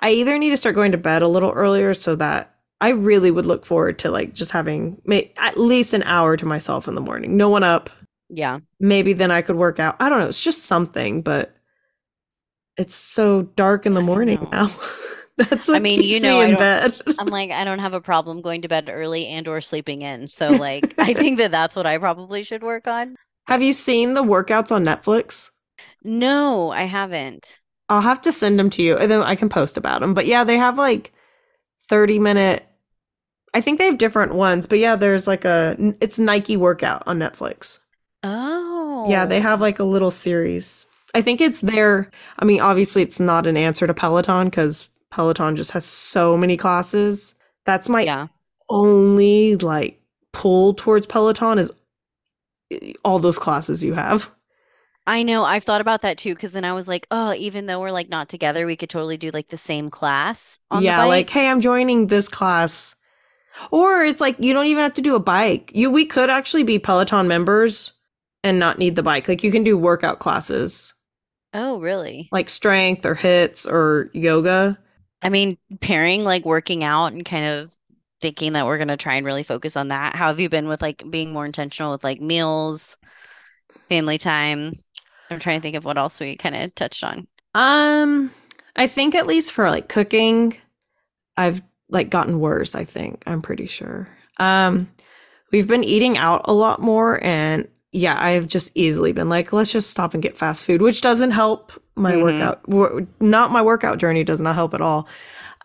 I 0.00 0.10
either 0.10 0.38
need 0.38 0.50
to 0.50 0.56
start 0.56 0.74
going 0.76 0.92
to 0.92 0.98
bed 0.98 1.22
a 1.22 1.28
little 1.28 1.52
earlier 1.52 1.94
so 1.94 2.16
that 2.16 2.54
I 2.80 2.90
really 2.90 3.30
would 3.30 3.46
look 3.46 3.66
forward 3.66 3.98
to 4.00 4.10
like 4.10 4.34
just 4.34 4.52
having 4.52 5.00
may- 5.04 5.32
at 5.36 5.58
least 5.58 5.94
an 5.94 6.04
hour 6.04 6.36
to 6.36 6.46
myself 6.46 6.86
in 6.86 6.94
the 6.94 7.00
morning. 7.00 7.36
No 7.36 7.48
one 7.48 7.64
up. 7.64 7.90
Yeah. 8.28 8.60
Maybe 8.78 9.12
then 9.12 9.30
I 9.30 9.42
could 9.42 9.56
work 9.56 9.80
out. 9.80 9.96
I 10.00 10.08
don't 10.08 10.20
know. 10.20 10.28
It's 10.28 10.40
just 10.40 10.64
something, 10.64 11.22
but 11.22 11.54
it's 12.76 12.94
so 12.94 13.42
dark 13.42 13.86
in 13.86 13.94
the 13.94 14.00
morning 14.00 14.46
now. 14.52 14.70
That's 15.36 15.68
what 15.68 15.76
I 15.76 15.80
mean, 15.80 16.02
you 16.02 16.20
know, 16.20 16.44
me 16.44 16.50
in 16.50 16.56
bed. 16.56 17.00
I'm 17.18 17.28
like, 17.28 17.50
I 17.50 17.62
don't 17.64 17.78
have 17.78 17.94
a 17.94 18.00
problem 18.00 18.42
going 18.42 18.62
to 18.62 18.68
bed 18.68 18.90
early 18.92 19.26
and 19.28 19.46
or 19.46 19.60
sleeping 19.60 20.02
in. 20.02 20.26
So 20.26 20.48
like, 20.50 20.94
I 20.98 21.14
think 21.14 21.38
that 21.38 21.52
that's 21.52 21.76
what 21.76 21.86
I 21.86 21.98
probably 21.98 22.42
should 22.42 22.62
work 22.62 22.88
on. 22.88 23.16
Have 23.46 23.62
you 23.62 23.72
seen 23.72 24.14
the 24.14 24.22
workouts 24.22 24.72
on 24.72 24.84
Netflix? 24.84 25.50
No, 26.02 26.70
I 26.70 26.84
haven't. 26.84 27.60
I'll 27.88 28.00
have 28.00 28.20
to 28.22 28.32
send 28.32 28.58
them 28.58 28.68
to 28.70 28.82
you 28.82 28.96
and 28.96 29.10
then 29.10 29.22
I 29.22 29.34
can 29.34 29.48
post 29.48 29.76
about 29.76 30.00
them. 30.00 30.12
But 30.12 30.26
yeah, 30.26 30.44
they 30.44 30.58
have 30.58 30.76
like 30.76 31.12
30 31.88 32.18
minute 32.18 32.67
I 33.54 33.60
think 33.60 33.78
they 33.78 33.86
have 33.86 33.98
different 33.98 34.34
ones, 34.34 34.66
but 34.66 34.78
yeah, 34.78 34.96
there's 34.96 35.26
like 35.26 35.44
a 35.44 35.76
it's 36.00 36.18
Nike 36.18 36.56
workout 36.56 37.02
on 37.06 37.18
Netflix. 37.18 37.78
Oh. 38.22 39.06
Yeah, 39.08 39.26
they 39.26 39.40
have 39.40 39.60
like 39.60 39.78
a 39.78 39.84
little 39.84 40.10
series. 40.10 40.86
I 41.14 41.22
think 41.22 41.40
it's 41.40 41.60
their 41.60 42.10
I 42.38 42.44
mean, 42.44 42.60
obviously 42.60 43.02
it's 43.02 43.20
not 43.20 43.46
an 43.46 43.56
answer 43.56 43.86
to 43.86 43.94
Peloton 43.94 44.50
cuz 44.50 44.88
Peloton 45.10 45.56
just 45.56 45.70
has 45.72 45.84
so 45.84 46.36
many 46.36 46.56
classes. 46.56 47.34
That's 47.64 47.88
my 47.88 48.02
Yeah. 48.04 48.28
only 48.68 49.56
like 49.56 50.00
pull 50.32 50.74
towards 50.74 51.06
Peloton 51.06 51.58
is 51.58 51.72
all 53.04 53.18
those 53.18 53.38
classes 53.38 53.82
you 53.84 53.94
have. 53.94 54.30
I 55.06 55.22
know. 55.22 55.44
I've 55.44 55.64
thought 55.64 55.80
about 55.80 56.02
that 56.02 56.18
too, 56.18 56.34
because 56.34 56.52
then 56.52 56.64
I 56.64 56.72
was 56.74 56.86
like, 56.88 57.06
oh, 57.10 57.32
even 57.34 57.66
though 57.66 57.80
we're 57.80 57.90
like 57.92 58.08
not 58.08 58.28
together, 58.28 58.66
we 58.66 58.76
could 58.76 58.90
totally 58.90 59.16
do 59.16 59.30
like 59.30 59.48
the 59.48 59.56
same 59.56 59.90
class 59.90 60.60
on 60.70 60.84
the 60.84 60.86
yeah, 60.86 61.04
like, 61.04 61.30
hey, 61.30 61.48
I'm 61.48 61.60
joining 61.60 62.06
this 62.08 62.28
class. 62.28 62.94
Or 63.70 64.02
it's 64.04 64.20
like 64.20 64.36
you 64.38 64.52
don't 64.54 64.66
even 64.66 64.82
have 64.82 64.94
to 64.94 65.02
do 65.02 65.14
a 65.14 65.20
bike. 65.20 65.70
You 65.74 65.90
we 65.90 66.06
could 66.06 66.30
actually 66.30 66.62
be 66.64 66.78
Peloton 66.78 67.28
members 67.28 67.92
and 68.44 68.58
not 68.58 68.78
need 68.78 68.96
the 68.96 69.02
bike. 69.02 69.28
Like 69.28 69.42
you 69.42 69.52
can 69.52 69.64
do 69.64 69.76
workout 69.78 70.18
classes, 70.20 70.94
Oh, 71.52 71.78
really? 71.78 72.32
like 72.32 72.50
strength 72.50 73.04
or 73.04 73.14
hits 73.14 73.66
or 73.66 74.10
yoga. 74.12 74.78
I 75.22 75.30
mean, 75.30 75.58
pairing 75.80 76.24
like 76.24 76.44
working 76.44 76.84
out 76.84 77.06
and 77.12 77.24
kind 77.24 77.44
of 77.46 77.72
thinking 78.20 78.52
that 78.52 78.66
we're 78.66 78.78
gonna 78.78 78.96
try 78.96 79.14
and 79.16 79.26
really 79.26 79.42
focus 79.42 79.76
on 79.76 79.88
that. 79.88 80.14
How 80.16 80.28
have 80.28 80.40
you 80.40 80.48
been 80.48 80.68
with 80.68 80.82
like 80.82 81.02
being 81.10 81.32
more 81.32 81.46
intentional 81.46 81.92
with 81.92 82.04
like 82.04 82.20
meals, 82.20 82.96
family 83.90 84.18
time? 84.18 84.74
I'm 85.30 85.40
trying 85.40 85.60
to 85.60 85.62
think 85.62 85.76
of 85.76 85.84
what 85.84 85.98
else 85.98 86.20
we 86.20 86.36
kind 86.36 86.56
of 86.56 86.74
touched 86.74 87.04
on. 87.04 87.28
Um, 87.54 88.30
I 88.76 88.86
think 88.86 89.14
at 89.14 89.26
least 89.26 89.52
for 89.52 89.70
like 89.70 89.88
cooking, 89.88 90.56
I've 91.36 91.62
like 91.90 92.10
gotten 92.10 92.40
worse, 92.40 92.74
I 92.74 92.84
think. 92.84 93.22
I'm 93.26 93.42
pretty 93.42 93.66
sure. 93.66 94.08
Um, 94.38 94.88
we've 95.52 95.66
been 95.66 95.84
eating 95.84 96.18
out 96.18 96.42
a 96.44 96.52
lot 96.52 96.80
more 96.80 97.22
and 97.24 97.66
yeah, 97.90 98.18
I've 98.22 98.46
just 98.46 98.70
easily 98.74 99.12
been 99.12 99.30
like, 99.30 99.52
let's 99.52 99.72
just 99.72 99.88
stop 99.90 100.12
and 100.12 100.22
get 100.22 100.36
fast 100.36 100.62
food, 100.64 100.82
which 100.82 101.00
doesn't 101.00 101.30
help 101.30 101.72
my 101.96 102.12
Mhm. 102.12 102.22
workout. 102.22 102.68
wor- 102.68 103.06
Not 103.18 103.50
my 103.50 103.62
workout 103.62 103.98
journey 103.98 104.24
does 104.24 104.40
not 104.40 104.54
help 104.54 104.74
at 104.74 104.82
all. 104.82 105.08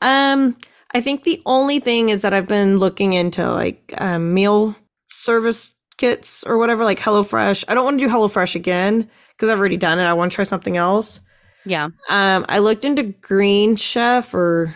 Um, 0.02 0.56
I 0.94 1.02
think 1.02 1.24
the 1.24 1.42
only 1.46 1.80
thing 1.80 2.10
is 2.10 2.22
that 2.22 2.34
I've 2.34 2.48
been 2.48 2.78
looking 2.80 3.12
into 3.14 3.50
like 3.52 3.94
um, 3.98 4.34
meal 4.34 4.74
service 5.12 5.76
kits 5.98 6.44
or 6.46 6.58
whatever, 6.58 6.84
like 6.86 7.00
HelloFresh. 7.00 7.66
I 7.68 7.74
don't 7.74 7.84
want 7.86 8.00
to 8.00 8.06
do 8.08 8.12
HelloFresh 8.14 8.56
again 8.56 9.10
because 9.32 9.50
I've 9.50 9.60
already 9.60 9.78
done 9.78 10.00
it. 10.00 10.04
I 10.06 10.14
want 10.14 10.32
to 10.32 10.36
try 10.36 10.44
something 10.46 10.78
else. 10.78 11.20
Yeah. 11.66 11.90
Um, 12.10 12.46
I 12.50 12.60
looked 12.60 12.86
into 12.86 13.04
Green 13.04 13.76
Chef 13.76 14.34
or 14.34 14.74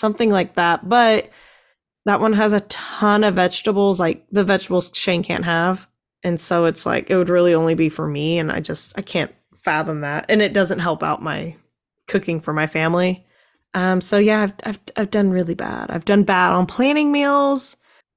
something 0.00 0.30
like 0.30 0.54
that, 0.54 0.88
but 0.88 1.30
that 2.06 2.20
one 2.20 2.32
has 2.32 2.52
a 2.52 2.60
ton 2.62 3.22
of 3.24 3.34
vegetables, 3.34 4.00
like 4.00 4.26
the 4.32 4.42
vegetables 4.44 4.90
Shane 4.94 5.22
can't 5.22 5.44
have. 5.44 5.86
And 6.22 6.40
so 6.40 6.64
it's 6.64 6.84
like 6.84 7.10
it 7.10 7.16
would 7.16 7.28
really 7.28 7.54
only 7.54 7.74
be 7.74 7.88
for 7.88 8.06
me, 8.06 8.38
and 8.38 8.50
I 8.50 8.60
just 8.60 8.98
I 8.98 9.02
can't 9.02 9.32
fathom 9.56 10.00
that. 10.00 10.26
And 10.28 10.42
it 10.42 10.52
doesn't 10.52 10.80
help 10.80 11.02
out 11.02 11.22
my 11.22 11.56
cooking 12.08 12.40
for 12.40 12.52
my 12.52 12.66
family. 12.66 13.24
Um, 13.74 14.00
so 14.00 14.18
yeah, 14.18 14.42
I've 14.42 14.54
I've 14.64 14.80
I've 14.96 15.10
done 15.10 15.30
really 15.30 15.54
bad. 15.54 15.90
I've 15.90 16.04
done 16.04 16.24
bad 16.24 16.52
on 16.52 16.66
planning 16.66 17.12
meals. 17.12 17.76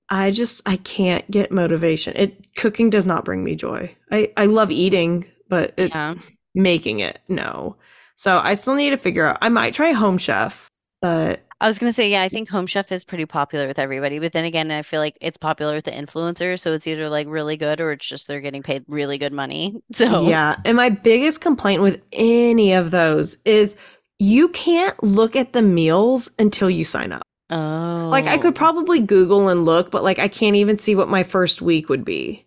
I 0.09 0.31
just 0.31 0.61
I 0.65 0.77
can't 0.77 1.29
get 1.31 1.51
motivation. 1.51 2.13
It 2.15 2.47
cooking 2.57 2.89
does 2.89 3.05
not 3.05 3.25
bring 3.25 3.43
me 3.43 3.55
joy. 3.55 3.95
I 4.11 4.31
I 4.35 4.47
love 4.47 4.71
eating, 4.71 5.25
but 5.49 5.73
it 5.77 5.91
Yeah. 5.91 6.15
making 6.55 6.99
it 6.99 7.19
no 7.27 7.75
so 8.15 8.39
i 8.43 8.53
still 8.53 8.75
need 8.75 8.91
to 8.91 8.97
figure 8.97 9.25
out 9.25 9.37
i 9.41 9.49
might 9.49 9.73
try 9.73 9.91
home 9.91 10.17
chef 10.19 10.69
but 11.01 11.41
I 11.63 11.67
was 11.67 11.79
gonna 11.79 11.93
say, 11.93 12.09
yeah, 12.11 12.21
I 12.23 12.27
think 12.29 12.49
Home 12.49 12.67
Chef 12.67 12.91
is 12.91 13.05
pretty 13.05 13.25
popular 13.25 13.67
with 13.67 13.79
everybody, 13.79 14.19
but 14.19 14.33
then 14.33 14.43
again, 14.43 14.69
I 14.69 14.81
feel 14.81 14.99
like 14.99 15.17
it's 15.21 15.37
popular 15.37 15.75
with 15.75 15.85
the 15.85 15.91
influencers, 15.91 16.59
so 16.59 16.73
it's 16.73 16.85
either 16.87 17.07
like 17.07 17.25
really 17.29 17.55
good 17.55 17.79
or 17.79 17.93
it's 17.93 18.07
just 18.07 18.27
they're 18.27 18.41
getting 18.41 18.63
paid 18.63 18.83
really 18.89 19.17
good 19.17 19.31
money. 19.31 19.81
So 19.93 20.27
yeah 20.27 20.55
and 20.65 20.75
my 20.75 20.89
biggest 20.89 21.39
complaint 21.41 21.81
with 21.81 22.01
any 22.11 22.73
of 22.73 22.91
those 22.91 23.37
is 23.45 23.75
you 24.19 24.49
can't 24.49 25.01
look 25.03 25.35
at 25.37 25.53
the 25.53 25.61
meals 25.61 26.29
until 26.37 26.69
you 26.69 26.83
sign 26.83 27.11
up 27.13 27.23
Oh. 27.49 28.09
like 28.11 28.25
i 28.25 28.37
could 28.37 28.55
probably 28.55 28.99
google 28.99 29.47
and 29.49 29.65
look 29.65 29.91
but 29.91 30.01
like 30.03 30.17
i 30.17 30.27
can't 30.27 30.55
even 30.55 30.77
see 30.79 30.95
what 30.95 31.07
my 31.09 31.23
first 31.23 31.61
week 31.61 31.87
would 31.89 32.03
be 32.03 32.45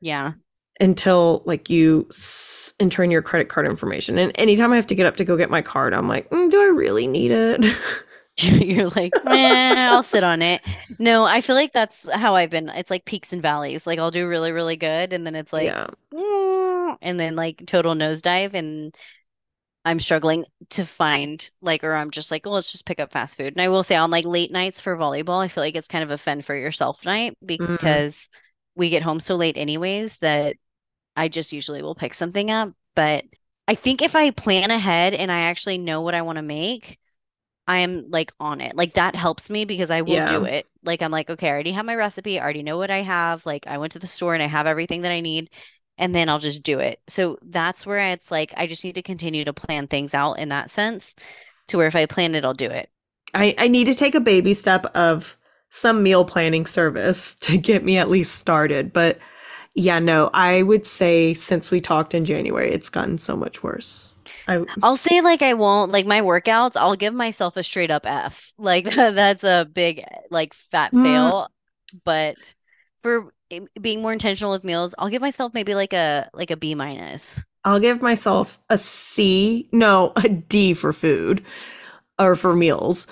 Yeah. 0.00 0.32
until 0.80 1.42
like 1.46 1.68
you 1.70 2.06
s- 2.10 2.72
enter 2.78 3.02
in 3.02 3.10
your 3.10 3.22
credit 3.22 3.48
card 3.48 3.66
information 3.66 4.18
and 4.18 4.32
anytime 4.36 4.72
i 4.72 4.76
have 4.76 4.86
to 4.88 4.94
get 4.94 5.06
up 5.06 5.16
to 5.16 5.24
go 5.24 5.36
get 5.36 5.50
my 5.50 5.62
card 5.62 5.92
i'm 5.94 6.08
like 6.08 6.30
mm, 6.30 6.50
do 6.50 6.60
i 6.60 6.66
really 6.66 7.06
need 7.06 7.30
it 7.32 7.66
You're 8.38 8.88
like, 8.90 9.16
eh, 9.30 9.74
I'll 9.90 10.02
sit 10.02 10.24
on 10.24 10.42
it. 10.42 10.60
No, 10.98 11.24
I 11.24 11.40
feel 11.40 11.54
like 11.54 11.72
that's 11.72 12.08
how 12.12 12.34
I've 12.34 12.50
been. 12.50 12.68
It's 12.68 12.90
like 12.90 13.04
peaks 13.04 13.32
and 13.32 13.40
valleys. 13.42 13.86
Like 13.86 13.98
I'll 13.98 14.10
do 14.10 14.28
really, 14.28 14.52
really 14.52 14.76
good, 14.76 15.12
and 15.12 15.26
then 15.26 15.34
it's 15.36 15.52
like, 15.52 15.66
yeah 15.66 15.86
"Mm," 16.12 16.98
and 17.00 17.18
then 17.20 17.36
like 17.36 17.64
total 17.66 17.94
nosedive, 17.94 18.54
and 18.54 18.94
I'm 19.84 20.00
struggling 20.00 20.44
to 20.70 20.84
find 20.86 21.48
like, 21.62 21.84
or 21.84 21.94
I'm 21.94 22.10
just 22.10 22.30
like, 22.30 22.46
well, 22.46 22.54
let's 22.54 22.72
just 22.72 22.86
pick 22.86 23.00
up 23.00 23.12
fast 23.12 23.36
food. 23.36 23.54
And 23.54 23.60
I 23.62 23.68
will 23.68 23.82
say 23.84 23.96
on 23.96 24.10
like 24.10 24.24
late 24.26 24.52
nights 24.52 24.80
for 24.80 24.96
volleyball, 24.96 25.42
I 25.44 25.48
feel 25.48 25.64
like 25.64 25.76
it's 25.76 25.88
kind 25.88 26.04
of 26.04 26.10
a 26.10 26.18
fend 26.18 26.44
for 26.44 26.56
yourself 26.56 27.04
night 27.04 27.36
because 27.44 28.28
we 28.76 28.90
get 28.90 29.02
home 29.04 29.20
so 29.20 29.36
late 29.36 29.56
anyways 29.58 30.18
that 30.18 30.56
I 31.16 31.28
just 31.28 31.52
usually 31.52 31.82
will 31.82 31.94
pick 31.94 32.14
something 32.14 32.50
up. 32.50 32.72
But 32.94 33.24
I 33.68 33.74
think 33.74 34.02
if 34.02 34.16
I 34.16 34.30
plan 34.30 34.70
ahead 34.70 35.14
and 35.14 35.30
I 35.32 35.42
actually 35.42 35.78
know 35.78 36.02
what 36.02 36.14
I 36.14 36.22
want 36.22 36.36
to 36.36 36.42
make, 36.42 36.98
I 37.66 37.78
am 37.78 38.10
like 38.10 38.32
on 38.38 38.60
it. 38.60 38.76
Like 38.76 38.94
that 38.94 39.14
helps 39.14 39.48
me 39.48 39.64
because 39.64 39.90
I 39.90 40.02
will 40.02 40.20
do 40.20 40.44
it. 40.44 40.66
Like 40.82 41.00
I'm 41.00 41.10
like, 41.10 41.30
okay, 41.30 41.48
I 41.48 41.52
already 41.52 41.72
have 41.72 41.86
my 41.86 41.96
recipe. 41.96 42.38
I 42.38 42.42
already 42.42 42.62
know 42.62 42.76
what 42.76 42.90
I 42.90 43.02
have. 43.02 43.46
Like 43.46 43.66
I 43.66 43.78
went 43.78 43.92
to 43.92 43.98
the 43.98 44.06
store 44.06 44.34
and 44.34 44.42
I 44.42 44.46
have 44.46 44.66
everything 44.66 45.02
that 45.02 45.12
I 45.12 45.20
need. 45.20 45.50
And 45.96 46.14
then 46.14 46.28
I'll 46.28 46.40
just 46.40 46.62
do 46.62 46.80
it. 46.80 47.00
So 47.08 47.38
that's 47.42 47.86
where 47.86 48.10
it's 48.10 48.30
like 48.30 48.52
I 48.56 48.66
just 48.66 48.84
need 48.84 48.96
to 48.96 49.02
continue 49.02 49.44
to 49.44 49.52
plan 49.52 49.86
things 49.86 50.12
out 50.12 50.34
in 50.34 50.48
that 50.50 50.70
sense 50.70 51.14
to 51.68 51.76
where 51.76 51.86
if 51.86 51.96
I 51.96 52.06
plan 52.06 52.34
it, 52.34 52.44
I'll 52.44 52.52
do 52.52 52.68
it. 52.68 52.90
I, 53.32 53.54
I 53.58 53.68
need 53.68 53.86
to 53.86 53.94
take 53.94 54.14
a 54.14 54.20
baby 54.20 54.54
step 54.54 54.86
of 54.94 55.36
some 55.68 56.02
meal 56.02 56.24
planning 56.24 56.66
service 56.66 57.34
to 57.40 57.56
get 57.58 57.84
me 57.84 57.96
at 57.98 58.10
least 58.10 58.34
started. 58.36 58.92
But 58.92 59.18
yeah, 59.74 59.98
no, 59.98 60.30
I 60.32 60.62
would 60.62 60.86
say 60.86 61.34
since 61.34 61.70
we 61.70 61.80
talked 61.80 62.14
in 62.14 62.24
January, 62.24 62.70
it's 62.70 62.90
gotten 62.90 63.18
so 63.18 63.36
much 63.36 63.62
worse. 63.62 64.13
I 64.46 64.64
I'll 64.82 64.96
say 64.96 65.20
like 65.20 65.42
I 65.42 65.54
won't 65.54 65.92
like 65.92 66.06
my 66.06 66.20
workouts, 66.20 66.76
I'll 66.76 66.96
give 66.96 67.14
myself 67.14 67.56
a 67.56 67.62
straight 67.62 67.90
up 67.90 68.06
F. 68.06 68.52
Like 68.58 68.84
that's 68.94 69.44
a 69.44 69.68
big 69.72 70.04
like 70.30 70.54
fat 70.54 70.94
Mm. 70.94 71.02
fail. 71.02 71.48
But 72.04 72.54
for 72.98 73.32
being 73.80 74.02
more 74.02 74.12
intentional 74.12 74.52
with 74.52 74.64
meals, 74.64 74.94
I'll 74.98 75.08
give 75.10 75.22
myself 75.22 75.54
maybe 75.54 75.74
like 75.74 75.92
a 75.92 76.28
like 76.34 76.50
a 76.50 76.56
B 76.56 76.74
minus. 76.74 77.42
I'll 77.64 77.80
give 77.80 78.02
myself 78.02 78.58
a 78.68 78.76
C, 78.78 79.68
no, 79.72 80.12
a 80.16 80.28
D 80.28 80.74
for 80.74 80.92
food 80.92 81.44
or 82.18 82.36
for 82.36 82.54
meals. 82.54 83.06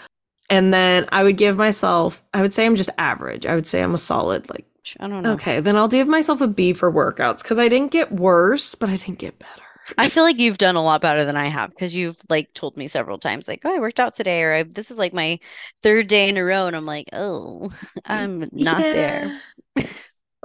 And 0.50 0.74
then 0.74 1.06
I 1.12 1.24
would 1.24 1.38
give 1.38 1.56
myself, 1.56 2.22
I 2.34 2.42
would 2.42 2.54
say 2.54 2.66
I'm 2.66 2.76
just 2.76 2.90
average. 2.98 3.46
I 3.46 3.54
would 3.56 3.66
say 3.66 3.82
I'm 3.82 3.94
a 3.94 3.98
solid, 3.98 4.48
like, 4.50 4.66
I 5.00 5.08
don't 5.08 5.22
know. 5.22 5.34
okay, 5.34 5.60
then 5.60 5.76
I'll 5.76 5.88
give 5.88 6.08
myself 6.08 6.40
a 6.40 6.48
B 6.48 6.72
for 6.74 6.92
workouts 6.92 7.42
because 7.42 7.58
I 7.58 7.68
didn't 7.68 7.92
get 7.92 8.12
worse, 8.12 8.74
but 8.74 8.90
I 8.90 8.96
didn't 8.96 9.18
get 9.20 9.38
better. 9.38 9.62
I 9.98 10.08
feel 10.08 10.22
like 10.22 10.38
you've 10.38 10.58
done 10.58 10.76
a 10.76 10.82
lot 10.82 11.00
better 11.00 11.24
than 11.24 11.36
I 11.36 11.46
have 11.46 11.70
because 11.70 11.96
you've 11.96 12.16
like 12.30 12.52
told 12.54 12.76
me 12.76 12.88
several 12.88 13.18
times, 13.18 13.48
like, 13.48 13.62
oh, 13.64 13.74
I 13.76 13.80
worked 13.80 14.00
out 14.00 14.14
today, 14.14 14.42
or 14.42 14.64
this 14.64 14.90
is 14.90 14.98
like 14.98 15.12
my 15.12 15.38
third 15.82 16.06
day 16.08 16.28
in 16.28 16.36
a 16.36 16.44
row. 16.44 16.66
And 16.66 16.76
I'm 16.76 16.86
like, 16.86 17.08
oh, 17.12 17.70
I'm 18.04 18.48
not 18.52 18.90
there. 18.90 19.32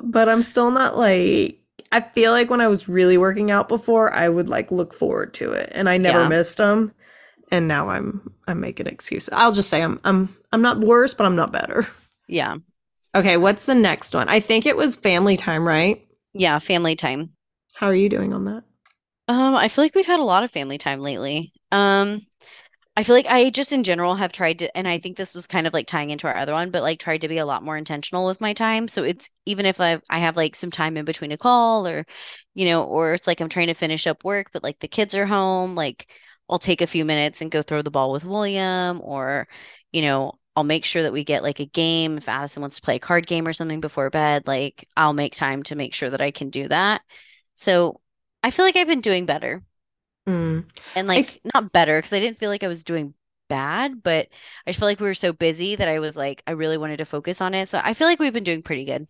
But 0.02 0.30
I'm 0.30 0.44
still 0.44 0.72
not 0.72 0.98
like 0.98 1.60
I 1.92 2.02
feel 2.02 2.32
like 2.32 2.50
when 2.50 2.62
I 2.62 2.68
was 2.68 2.88
really 2.90 3.18
working 3.18 3.50
out 3.52 3.68
before, 3.70 4.14
I 4.14 4.30
would 4.30 4.50
like 4.50 4.72
look 4.72 4.94
forward 4.94 5.34
to 5.36 5.52
it, 5.54 5.72
and 5.74 5.90
I 5.90 5.98
never 5.98 6.20
Yeah. 6.20 6.30
missed 6.30 6.58
them. 6.58 6.94
And 7.52 7.68
now 7.68 7.90
I'm 7.90 8.34
I'm 8.48 8.60
making 8.62 8.88
excuses. 8.88 9.30
I'll 9.34 9.54
just 9.54 9.70
say 9.70 9.84
I'm 9.84 10.00
I'm 10.06 10.36
I'm 10.54 10.62
not 10.62 10.80
worse, 10.80 11.14
but 11.14 11.26
I'm 11.26 11.36
not 11.36 11.52
better. 11.54 11.88
Yeah. 12.28 12.58
Okay, 13.16 13.36
what's 13.38 13.66
the 13.66 13.76
next 13.76 14.14
one? 14.14 14.30
I 14.30 14.40
think 14.40 14.66
it 14.66 14.78
was 14.78 14.96
family 14.96 15.38
time, 15.38 15.68
right? 15.68 16.06
Yeah. 16.34 16.60
Family 16.60 16.96
time. 16.96 17.34
How 17.76 17.88
are 17.88 17.96
you 17.96 18.10
doing 18.10 18.34
on 18.34 18.44
that? 18.44 18.66
Um, 19.28 19.56
I 19.56 19.68
feel 19.68 19.84
like 19.84 19.96
we've 19.96 20.06
had 20.08 20.20
a 20.20 20.24
lot 20.24 20.44
of 20.44 20.52
family 20.52 20.78
time 20.78 21.00
lately. 21.00 21.52
Um, 21.72 22.22
I 22.98 23.04
feel 23.04 23.16
like 23.16 23.28
I 23.28 23.50
just 23.52 23.74
in 23.74 23.84
general 23.84 24.16
have 24.16 24.32
tried 24.34 24.60
to, 24.60 24.78
and 24.78 24.88
I 24.88 25.00
think 25.00 25.18
this 25.18 25.36
was 25.36 25.48
kind 25.48 25.68
of 25.68 25.74
like 25.74 25.88
tying 25.88 26.10
into 26.12 26.28
our 26.28 26.36
other 26.36 26.54
one, 26.54 26.72
but 26.72 26.82
like 26.84 27.00
tried 27.00 27.22
to 27.22 27.28
be 27.28 27.38
a 27.38 27.46
lot 27.46 27.64
more 27.64 27.78
intentional 27.78 28.26
with 28.26 28.42
my 28.42 28.54
time. 28.54 28.88
So 28.88 29.04
it's 29.04 29.30
even 29.46 29.66
if 29.66 29.82
I 29.82 30.02
I 30.10 30.20
have 30.20 30.38
like 30.38 30.56
some 30.56 30.72
time 30.72 30.98
in 30.98 31.06
between 31.06 31.32
a 31.32 31.38
call 31.38 31.88
or, 31.88 32.06
you 32.56 32.66
know, 32.66 32.86
or 32.86 33.14
it's 33.14 33.28
like 33.28 33.42
I'm 33.42 33.50
trying 33.50 33.68
to 33.68 33.76
finish 33.76 34.08
up 34.08 34.24
work, 34.24 34.48
but 34.54 34.64
like 34.64 34.80
the 34.80 34.88
kids 34.88 35.16
are 35.16 35.28
home, 35.28 35.76
like 35.76 36.12
I'll 36.50 36.60
take 36.60 36.82
a 36.82 36.88
few 36.88 37.06
minutes 37.06 37.42
and 37.42 37.52
go 37.52 37.62
throw 37.62 37.82
the 37.84 37.92
ball 37.92 38.12
with 38.12 38.26
William, 38.26 39.02
or, 39.04 39.48
you 39.92 40.02
know, 40.02 40.34
I'll 40.56 40.64
make 40.64 40.86
sure 40.86 41.04
that 41.04 41.14
we 41.14 41.24
get 41.24 41.44
like 41.44 41.60
a 41.60 41.66
game. 41.66 42.18
If 42.18 42.30
Addison 42.30 42.62
wants 42.62 42.78
to 42.78 42.82
play 42.82 42.96
a 42.98 43.00
card 43.00 43.28
game 43.28 43.48
or 43.48 43.54
something 43.54 43.82
before 43.82 44.10
bed, 44.10 44.48
like 44.48 44.88
I'll 44.98 45.14
make 45.14 45.36
time 45.36 45.64
to 45.64 45.76
make 45.76 45.94
sure 45.94 46.10
that 46.10 46.22
I 46.22 46.32
can 46.32 46.50
do 46.50 46.68
that. 46.70 47.02
So 47.56 48.02
I 48.48 48.52
feel 48.52 48.66
like 48.66 48.76
I've 48.76 48.88
been 48.88 49.02
doing 49.02 49.26
better. 49.26 49.64
Mm. 50.28 50.66
And 50.96 51.08
like 51.08 51.28
th- 51.28 51.42
not 51.54 51.72
better 51.72 51.98
because 51.98 52.14
I 52.14 52.20
didn't 52.20 52.40
feel 52.40 52.50
like 52.50 52.64
I 52.64 52.68
was 52.68 52.84
doing 52.84 53.14
bad, 53.50 54.04
but 54.04 54.28
I 54.66 54.72
just 54.72 54.80
feel 54.80 54.88
like 54.88 55.00
we 55.00 55.08
were 55.08 55.14
so 55.14 55.34
busy 55.34 55.76
that 55.76 55.88
I 55.88 56.00
was 56.00 56.18
like 56.18 56.44
I 56.48 56.52
really 56.52 56.78
wanted 56.78 56.98
to 56.98 57.06
focus 57.06 57.42
on 57.42 57.54
it. 57.54 57.70
So 57.70 57.80
I 57.84 57.94
feel 57.94 58.08
like 58.08 58.20
we've 58.20 58.34
been 58.34 58.44
doing 58.44 58.62
pretty 58.64 58.86
good. 58.86 59.08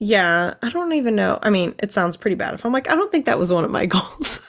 yeah, 0.00 0.54
I 0.62 0.68
don't 0.70 0.92
even 0.92 1.16
know. 1.16 1.38
I 1.42 1.50
mean, 1.50 1.74
it 1.82 1.92
sounds 1.92 2.16
pretty 2.16 2.36
bad 2.36 2.54
if 2.54 2.64
I'm 2.64 2.72
like, 2.72 2.88
I 2.90 2.94
don't 2.94 3.10
think 3.10 3.26
that 3.26 3.38
was 3.38 3.52
one 3.52 3.64
of 3.64 3.70
my 3.70 3.86
goals. 3.94 4.40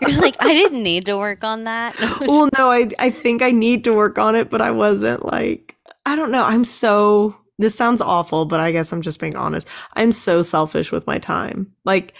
You're 0.00 0.20
like, 0.20 0.36
I 0.40 0.52
didn't 0.52 0.82
need 0.82 1.06
to 1.06 1.16
work 1.16 1.44
on 1.44 1.64
that. 1.64 1.96
well, 2.20 2.48
no, 2.58 2.70
I 2.70 2.90
I 2.98 3.10
think 3.10 3.42
I 3.42 3.50
need 3.50 3.84
to 3.84 3.92
work 3.94 4.18
on 4.18 4.34
it, 4.34 4.50
but 4.50 4.60
I 4.62 4.70
wasn't 4.70 5.24
like 5.24 5.76
I 6.06 6.16
don't 6.16 6.32
know. 6.32 6.44
I'm 6.44 6.64
so 6.64 7.36
this 7.58 7.74
sounds 7.74 8.00
awful, 8.00 8.44
but 8.44 8.60
I 8.60 8.72
guess 8.72 8.92
I'm 8.92 9.02
just 9.02 9.20
being 9.20 9.36
honest. 9.36 9.66
I'm 9.94 10.12
so 10.12 10.42
selfish 10.42 10.90
with 10.92 11.06
my 11.06 11.18
time. 11.18 11.72
Like 11.84 12.14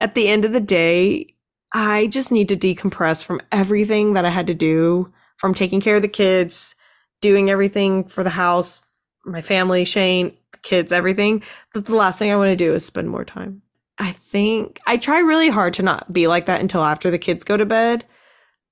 at 0.00 0.14
the 0.14 0.28
end 0.28 0.44
of 0.44 0.52
the 0.52 0.60
day, 0.60 1.34
I 1.74 2.06
just 2.08 2.32
need 2.32 2.48
to 2.48 2.56
decompress 2.56 3.24
from 3.24 3.40
everything 3.52 4.14
that 4.14 4.24
I 4.24 4.30
had 4.30 4.46
to 4.46 4.54
do, 4.54 5.12
from 5.36 5.54
taking 5.54 5.80
care 5.80 5.96
of 5.96 6.02
the 6.02 6.08
kids, 6.08 6.74
doing 7.20 7.50
everything 7.50 8.04
for 8.04 8.22
the 8.22 8.30
house, 8.30 8.80
my 9.24 9.42
family, 9.42 9.84
Shane, 9.84 10.36
the 10.52 10.58
kids, 10.58 10.92
everything. 10.92 11.42
That 11.74 11.86
the 11.86 11.96
last 11.96 12.18
thing 12.18 12.30
I 12.30 12.36
want 12.36 12.50
to 12.50 12.56
do 12.56 12.74
is 12.74 12.84
spend 12.84 13.10
more 13.10 13.24
time. 13.24 13.62
I 13.98 14.12
think 14.12 14.78
I 14.86 14.96
try 14.96 15.18
really 15.18 15.50
hard 15.50 15.74
to 15.74 15.82
not 15.82 16.12
be 16.12 16.26
like 16.26 16.46
that 16.46 16.60
until 16.60 16.82
after 16.82 17.10
the 17.10 17.18
kids 17.18 17.44
go 17.44 17.56
to 17.56 17.66
bed. 17.66 18.04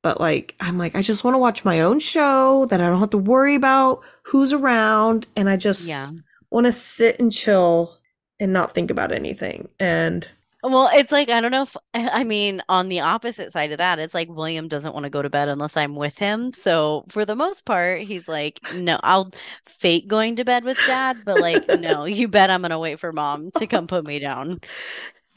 But 0.02 0.20
like, 0.20 0.54
I'm 0.60 0.78
like, 0.78 0.94
I 0.94 1.02
just 1.02 1.24
want 1.24 1.34
to 1.34 1.38
watch 1.38 1.64
my 1.64 1.80
own 1.80 1.98
show 1.98 2.66
that 2.66 2.80
I 2.80 2.88
don't 2.88 3.00
have 3.00 3.10
to 3.10 3.18
worry 3.18 3.56
about 3.56 4.02
who's 4.22 4.52
around. 4.52 5.26
And 5.34 5.50
I 5.50 5.56
just 5.56 5.88
Yeah. 5.88 6.10
want 6.50 6.66
to 6.66 6.72
sit 6.72 7.18
and 7.18 7.32
chill 7.32 7.98
and 8.38 8.52
not 8.52 8.72
think 8.72 8.90
about 8.92 9.10
anything. 9.10 9.68
And 9.80 10.28
Well, 10.68 10.90
it's 10.92 11.12
like 11.12 11.30
I 11.30 11.40
don't 11.40 11.52
know 11.52 11.62
if 11.62 11.76
I 11.94 12.24
mean 12.24 12.60
on 12.68 12.88
the 12.88 13.00
opposite 13.00 13.52
side 13.52 13.70
of 13.72 13.78
that, 13.78 13.98
it's 13.98 14.14
like 14.14 14.28
William 14.28 14.66
doesn't 14.66 14.92
want 14.92 15.04
to 15.04 15.10
go 15.10 15.22
to 15.22 15.30
bed 15.30 15.48
unless 15.48 15.76
I'm 15.76 15.94
with 15.94 16.18
him. 16.18 16.52
So 16.52 17.04
for 17.08 17.24
the 17.24 17.36
most 17.36 17.64
part, 17.64 18.02
he's 18.02 18.28
like, 18.28 18.60
"No, 18.74 18.98
I'll 19.02 19.30
fake 19.64 20.08
going 20.08 20.36
to 20.36 20.44
bed 20.44 20.64
with 20.64 20.78
dad, 20.86 21.18
but 21.24 21.40
like, 21.40 21.68
no, 21.80 22.04
you 22.04 22.26
bet 22.28 22.50
I'm 22.50 22.62
gonna 22.62 22.80
wait 22.80 22.98
for 22.98 23.12
mom 23.12 23.50
to 23.58 23.66
come 23.66 23.86
put 23.86 24.04
me 24.04 24.18
down." 24.18 24.60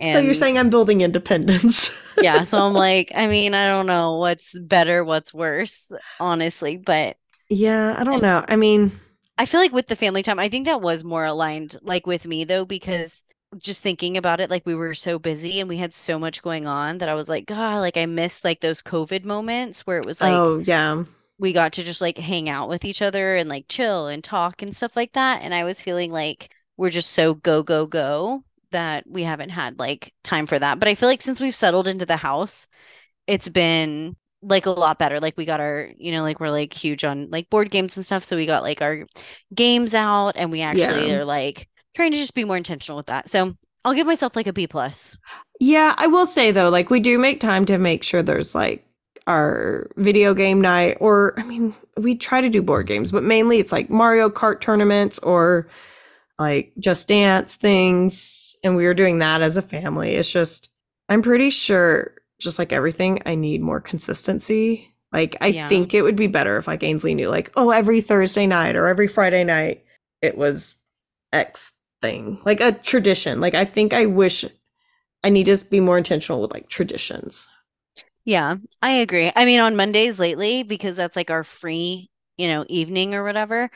so 0.01 0.17
you're 0.17 0.33
saying 0.33 0.57
I'm 0.57 0.69
building 0.69 1.01
independence. 1.01 1.91
yeah, 2.21 2.45
so 2.45 2.65
I'm 2.65 2.73
like, 2.73 3.11
I 3.13 3.27
mean, 3.27 3.53
I 3.53 3.67
don't 3.67 3.85
know 3.85 4.17
what's 4.17 4.57
better, 4.57 5.03
what's 5.03 5.33
worse, 5.33 5.91
honestly, 6.19 6.77
but 6.77 7.17
yeah, 7.49 7.95
I 7.97 8.03
don't 8.03 8.21
know. 8.21 8.43
I 8.47 8.55
mean, 8.55 8.97
I 9.37 9.45
feel 9.45 9.59
like 9.59 9.73
with 9.73 9.87
the 9.87 9.95
family 9.95 10.23
time, 10.23 10.39
I 10.39 10.49
think 10.49 10.65
that 10.65 10.81
was 10.81 11.03
more 11.03 11.25
aligned 11.25 11.75
like 11.81 12.07
with 12.07 12.25
me 12.25 12.45
though, 12.45 12.65
because 12.65 13.23
just 13.57 13.81
thinking 13.81 14.17
about 14.17 14.39
it, 14.39 14.49
like 14.49 14.65
we 14.65 14.75
were 14.75 14.93
so 14.93 15.19
busy 15.19 15.59
and 15.59 15.67
we 15.69 15.77
had 15.77 15.93
so 15.93 16.19
much 16.19 16.41
going 16.41 16.67
on 16.67 16.99
that 16.99 17.09
I 17.09 17.13
was 17.15 17.29
like, 17.29 17.45
God, 17.45 17.79
like 17.79 17.97
I 17.97 18.05
missed 18.05 18.43
like 18.43 18.61
those 18.61 18.81
COVID 18.81 19.23
moments 19.25 19.87
where 19.87 19.97
it 19.97 20.05
was 20.05 20.21
like 20.21 20.33
oh, 20.33 20.59
yeah. 20.59 21.03
we 21.37 21.53
got 21.53 21.73
to 21.73 21.83
just 21.83 22.01
like 22.01 22.17
hang 22.17 22.49
out 22.49 22.69
with 22.69 22.83
each 22.85 23.01
other 23.01 23.35
and 23.35 23.49
like 23.49 23.65
chill 23.69 24.07
and 24.07 24.23
talk 24.23 24.61
and 24.61 24.75
stuff 24.75 24.95
like 24.95 25.13
that. 25.13 25.41
And 25.41 25.53
I 25.53 25.63
was 25.63 25.81
feeling 25.81 26.11
like 26.11 26.53
we're 26.77 26.89
just 26.89 27.11
so 27.11 27.33
go, 27.33 27.63
go, 27.63 27.85
go 27.87 28.43
that 28.71 29.05
we 29.07 29.23
haven't 29.23 29.49
had 29.49 29.79
like 29.79 30.13
time 30.23 30.45
for 30.45 30.59
that. 30.59 30.79
But 30.79 30.87
I 30.89 30.95
feel 30.95 31.09
like 31.09 31.21
since 31.21 31.39
we've 31.41 31.55
settled 31.55 31.87
into 31.87 32.05
the 32.05 32.17
house, 32.17 32.67
it's 33.27 33.49
been 33.49 34.17
like 34.41 34.65
a 34.65 34.71
lot 34.71 34.99
better. 34.99 35.19
Like 35.19 35.37
we 35.37 35.45
got 35.45 35.61
our, 35.61 35.91
you 35.97 36.11
know, 36.11 36.23
like 36.23 36.39
we're 36.39 36.51
like 36.51 36.73
huge 36.73 37.05
on 37.05 37.29
like 37.31 37.49
board 37.49 37.71
games 37.71 37.97
and 37.97 38.05
stuff. 38.05 38.23
So 38.23 38.35
we 38.37 38.45
got 38.45 38.63
like 38.63 38.81
our 38.81 39.05
games 39.53 39.93
out 39.93 40.33
and 40.35 40.51
we 40.51 40.61
actually 40.61 41.09
Yeah. 41.09 41.17
are 41.17 41.25
like 41.25 41.67
trying 41.95 42.11
to 42.11 42.17
just 42.17 42.35
be 42.35 42.43
more 42.43 42.57
intentional 42.57 42.97
with 42.97 43.07
that. 43.07 43.29
So 43.29 43.55
I'll 43.85 43.93
give 43.93 44.07
myself 44.07 44.35
like 44.35 44.47
a 44.47 44.53
B 44.53 44.67
plus. 44.67 45.17
Yeah, 45.59 45.95
I 45.97 46.07
will 46.07 46.25
say 46.25 46.51
though, 46.51 46.69
like 46.69 46.89
we 46.89 46.99
do 46.99 47.17
make 47.19 47.39
time 47.39 47.65
to 47.65 47.77
make 47.77 48.03
sure 48.03 48.21
there's 48.21 48.55
like 48.55 48.85
our 49.27 49.89
video 49.97 50.33
game 50.33 50.59
night, 50.61 50.97
or 50.99 51.39
I 51.39 51.43
mean, 51.43 51.75
we 51.97 52.15
try 52.15 52.41
to 52.41 52.49
do 52.49 52.61
board 52.61 52.87
games, 52.87 53.11
but 53.11 53.23
mainly 53.23 53.59
it's 53.59 53.71
like 53.71 53.89
Mario 53.89 54.29
Kart 54.29 54.61
tournaments 54.61 55.19
or 55.19 55.69
like 56.39 56.73
Just 56.79 57.07
Dance 57.07 57.55
things. 57.55 58.55
And 58.63 58.75
we 58.75 58.85
were 58.85 58.93
doing 58.93 59.19
that 59.19 59.41
as 59.41 59.55
a 59.55 59.61
family. 59.61 60.15
It's 60.15 60.31
just, 60.31 60.69
I'm 61.07 61.21
pretty 61.21 61.49
sure, 61.49 62.15
just 62.39 62.59
like 62.59 62.73
everything, 62.73 63.21
I 63.25 63.35
need 63.35 63.61
more 63.61 63.79
consistency. 63.79 64.93
Like, 65.13 65.37
I 65.39 65.47
Yeah. 65.47 65.67
think 65.69 65.93
it 65.93 66.01
would 66.01 66.17
be 66.17 66.27
better 66.27 66.57
if 66.57 66.67
like 66.67 66.83
Ainsley 66.83 67.15
knew, 67.15 67.29
like, 67.29 67.51
oh, 67.55 67.69
every 67.71 68.01
Thursday 68.01 68.47
night 68.47 68.75
or 68.75 68.87
every 68.87 69.07
Friday 69.07 69.43
night, 69.43 69.85
it 70.21 70.37
was 70.37 70.75
X 71.31 71.73
thing, 72.01 72.39
like 72.45 72.61
a 72.61 72.71
tradition. 72.71 73.41
Like, 73.41 73.55
I 73.55 73.65
think 73.65 73.93
I 73.93 74.05
wish 74.05 74.45
I 75.23 75.29
need 75.29 75.47
to 75.47 75.57
be 75.65 75.79
more 75.81 75.97
intentional 75.97 76.41
with 76.41 76.53
like 76.53 76.69
traditions. 76.69 77.49
Yeah, 78.25 78.57
I 78.81 78.91
agree. 78.91 79.31
I 79.35 79.45
mean, 79.45 79.59
on 79.59 79.75
Mondays 79.75 80.19
lately, 80.19 80.63
because 80.63 80.95
that's 80.95 81.15
like 81.15 81.31
our 81.31 81.43
free, 81.43 82.09
you 82.37 82.47
know, 82.47 82.65
evening 82.67 83.15
or 83.15 83.23
whatever, 83.23 83.69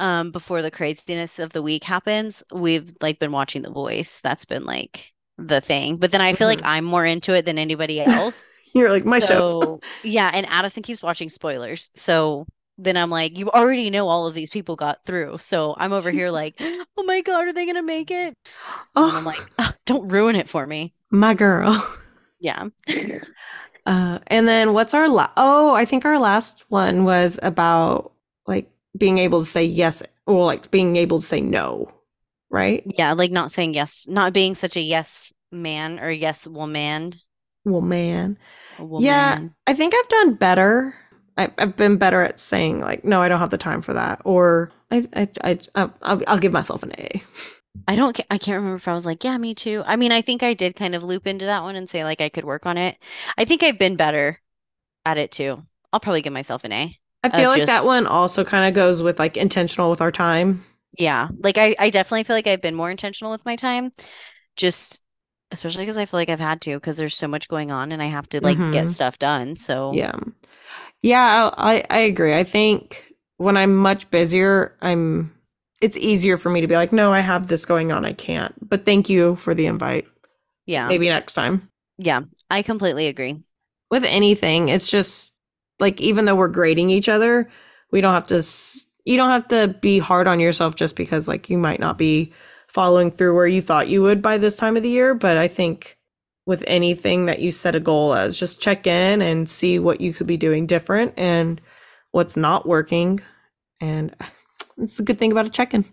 um, 0.00 0.30
before 0.30 0.62
the 0.62 0.70
craziness 0.70 1.38
of 1.38 1.50
the 1.52 1.62
week 1.62 1.84
happens, 1.84 2.42
we've 2.52 2.92
like 3.00 3.18
been 3.18 3.32
watching 3.32 3.62
The 3.62 3.70
Voice. 3.70 4.20
That's 4.20 4.44
been 4.44 4.64
like 4.64 5.12
the 5.36 5.60
thing. 5.60 5.96
But 5.96 6.12
then 6.12 6.20
I 6.20 6.32
feel 6.32 6.46
like 6.46 6.60
Mhm. 6.60 6.64
I'm 6.64 6.84
more 6.84 7.04
into 7.04 7.34
it 7.34 7.44
than 7.44 7.58
anybody 7.58 8.00
else. 8.00 8.54
You're 8.74 8.90
like 8.90 9.04
my 9.04 9.20
show. 9.20 9.82
Yeah, 10.02 10.30
and 10.32 10.46
Addison 10.48 10.82
keeps 10.82 11.02
watching 11.02 11.28
spoilers. 11.28 11.90
So 11.94 12.46
then 12.78 12.96
I'm 12.96 13.10
like, 13.10 13.38
you 13.38 13.50
already 13.50 13.90
know 13.90 14.08
all 14.08 14.26
of 14.26 14.34
these 14.34 14.50
people 14.50 14.76
got 14.76 15.04
through. 15.04 15.38
So 15.38 15.74
I'm 15.78 15.92
over 15.92 16.10
here 16.10 16.30
like, 16.32 16.56
oh 16.60 17.04
my 17.04 17.20
God, 17.22 17.48
are 17.48 17.52
they 17.52 17.66
gonna 17.66 17.82
make 17.82 18.10
it? 18.10 18.36
And 19.02 19.16
I'm 19.16 19.24
Oh, 19.24 19.24
like, 19.24 19.44
"Ugh, 19.58 19.74
don't 19.86 20.08
ruin 20.08 20.36
it 20.36 20.48
for 20.48 20.66
me. 20.66 20.94
my 21.10 21.34
girl. 21.34 21.74
Yeah. 22.40 22.68
Uh, 23.86 24.18
and 24.26 24.46
then 24.46 24.72
what's 24.74 24.94
our 24.94 25.08
la- 25.08 25.30
oh, 25.36 25.74
I 25.74 25.84
think 25.84 26.04
our 26.04 26.18
last 26.18 26.64
one 26.68 27.04
was 27.04 27.38
about 27.42 28.12
like 28.46 28.70
being 28.96 29.18
able 29.18 29.40
to 29.40 29.46
say 29.46 29.64
yes 29.64 30.02
or 30.26 30.44
like 30.44 30.70
being 30.70 30.96
able 30.96 31.20
to 31.20 31.26
say 31.26 31.40
no, 31.40 31.90
right? 32.50 32.86
Yeah, 32.96 33.12
like 33.12 33.30
not 33.30 33.50
saying 33.52 33.74
yes, 33.74 34.06
not 34.08 34.32
being 34.32 34.54
such 34.54 34.76
a 34.76 34.80
yes 34.80 35.32
man 35.52 36.00
or 36.00 36.10
yes 36.10 36.46
woman. 36.46 37.12
Well, 37.64 37.80
man. 37.80 38.38
Yeah. 38.78 39.38
I 39.66 39.74
think 39.74 39.94
I've 39.94 40.08
done 40.08 40.34
better. 40.34 40.94
I, 41.38 41.50
I've 41.58 41.76
been 41.76 41.96
better 41.96 42.20
at 42.22 42.40
saying 42.40 42.80
like, 42.80 43.04
no, 43.04 43.22
I 43.22 43.28
don't 43.28 43.40
have 43.40 43.50
the 43.50 43.58
time 43.58 43.82
for 43.82 43.94
that, 43.94 44.20
or 44.24 44.70
I, 44.90 45.06
I, 45.14 45.28
I, 45.44 45.58
I'll, 45.74 46.22
I'll 46.26 46.38
give 46.38 46.52
myself 46.52 46.82
an 46.82 46.92
A. 46.98 47.22
I 47.86 47.96
don't, 47.96 48.18
I 48.30 48.36
can't 48.38 48.56
remember 48.56 48.76
if 48.76 48.86
I 48.88 48.94
was 48.94 49.06
like, 49.06 49.24
yeah, 49.24 49.38
me 49.38 49.54
too. 49.54 49.82
I 49.86 49.96
mean, 49.96 50.12
I 50.12 50.20
think 50.20 50.42
I 50.42 50.52
did 50.52 50.76
kind 50.76 50.94
of 50.94 51.02
loop 51.02 51.26
into 51.26 51.46
that 51.46 51.62
one 51.62 51.74
and 51.74 51.88
say 51.88 52.04
like 52.04 52.20
I 52.20 52.28
could 52.28 52.44
work 52.44 52.66
on 52.66 52.76
it. 52.76 52.98
I 53.38 53.44
think 53.44 53.62
I've 53.62 53.78
been 53.78 53.96
better 53.96 54.38
at 55.06 55.18
it 55.18 55.32
too. 55.32 55.64
I'll 55.92 56.00
probably 56.00 56.22
give 56.22 56.32
myself 56.32 56.64
an 56.64 56.72
A. 56.72 56.96
I 57.24 57.30
feel 57.30 57.50
like 57.50 57.66
that 57.66 57.84
one 57.84 58.06
also 58.06 58.44
kind 58.44 58.68
of 58.68 58.74
goes 58.74 59.02
with 59.02 59.18
like 59.18 59.36
intentional 59.36 59.90
with 59.90 60.00
our 60.00 60.12
time. 60.12 60.64
Yeah, 60.98 61.28
like 61.42 61.58
I, 61.58 61.74
I 61.78 61.90
definitely 61.90 62.24
feel 62.24 62.34
like 62.36 62.46
I've 62.46 62.62
been 62.62 62.74
more 62.74 62.90
intentional 62.90 63.30
with 63.30 63.44
my 63.44 63.56
time, 63.56 63.92
just 64.56 65.02
especially 65.52 65.84
because 65.84 65.98
I 65.98 66.06
feel 66.06 66.18
like 66.20 66.30
I've 66.30 66.40
had 66.40 66.60
to 66.62 66.76
because 66.76 66.96
there's 66.96 67.16
so 67.16 67.28
much 67.28 67.48
going 67.48 67.70
on 67.72 67.92
and 67.92 68.02
I 68.02 68.06
have 68.06 68.28
to 68.30 68.42
like 68.42 68.60
get 68.70 68.88
Mhm. 68.88 68.92
stuff 68.92 69.18
done. 69.18 69.56
So 69.56 69.96
Yeah. 69.96 70.12
Yeah, 71.02 71.50
I 71.56 71.84
I 71.90 71.98
agree. 72.00 72.34
I 72.34 72.44
think 72.44 73.12
when 73.36 73.56
I'm 73.56 73.76
much 73.76 74.10
busier, 74.10 74.76
I'm 74.82 75.32
it's 75.80 75.96
easier 75.96 76.36
for 76.36 76.50
me 76.50 76.60
to 76.60 76.66
be 76.66 76.74
like, 76.76 76.92
no, 76.92 77.12
I 77.12 77.20
have 77.20 77.46
this 77.46 77.64
going 77.64 77.92
on. 77.92 78.04
I 78.04 78.12
can't. 78.12 78.54
But 78.68 78.84
thank 78.84 79.08
you 79.08 79.36
for 79.36 79.54
the 79.54 79.66
invite. 79.66 80.08
yeah, 80.66 80.88
Maybe 80.88 81.08
next 81.08 81.34
time. 81.34 81.70
yeah, 81.98 82.22
I 82.50 82.62
completely 82.62 83.06
agree. 83.06 83.42
With 83.90 84.04
anything, 84.04 84.68
it's 84.68 84.90
just 84.90 85.34
like 85.78 86.00
even 86.00 86.24
though 86.24 86.36
we're 86.36 86.48
grading 86.48 86.90
each 86.90 87.08
other, 87.08 87.50
we 87.90 88.00
don't 88.00 88.12
have 88.14 88.26
to 88.28 88.42
you 89.04 89.16
don't 89.16 89.30
have 89.30 89.48
to 89.48 89.68
be 89.80 89.98
hard 89.98 90.26
on 90.26 90.40
yourself 90.40 90.74
just 90.74 90.96
because 90.96 91.28
like 91.28 91.48
you 91.48 91.56
might 91.58 91.80
not 91.80 91.96
be 91.98 92.32
following 92.66 93.10
through 93.10 93.34
where 93.34 93.46
you 93.46 93.62
thought 93.62 93.88
you 93.88 94.02
would 94.02 94.20
by 94.20 94.36
this 94.38 94.56
time 94.56 94.76
of 94.76 94.82
the 94.82 94.90
year, 94.90 95.14
but 95.14 95.36
I 95.38 95.48
think 95.48 95.97
with 96.48 96.64
anything 96.66 97.26
that 97.26 97.40
you 97.40 97.52
set 97.52 97.76
a 97.76 97.80
goal 97.80 98.14
as, 98.14 98.38
just 98.38 98.58
check 98.58 98.86
in 98.86 99.20
and 99.20 99.50
see 99.50 99.78
what 99.78 100.00
you 100.00 100.14
could 100.14 100.26
be 100.26 100.38
doing 100.38 100.66
different 100.66 101.12
and 101.18 101.60
what's 102.12 102.38
not 102.38 102.66
working. 102.66 103.20
And 103.82 104.16
it's 104.78 104.98
a 104.98 105.02
good 105.02 105.18
thing 105.18 105.30
about 105.30 105.44
a 105.44 105.50
check 105.50 105.74
in. 105.74 105.84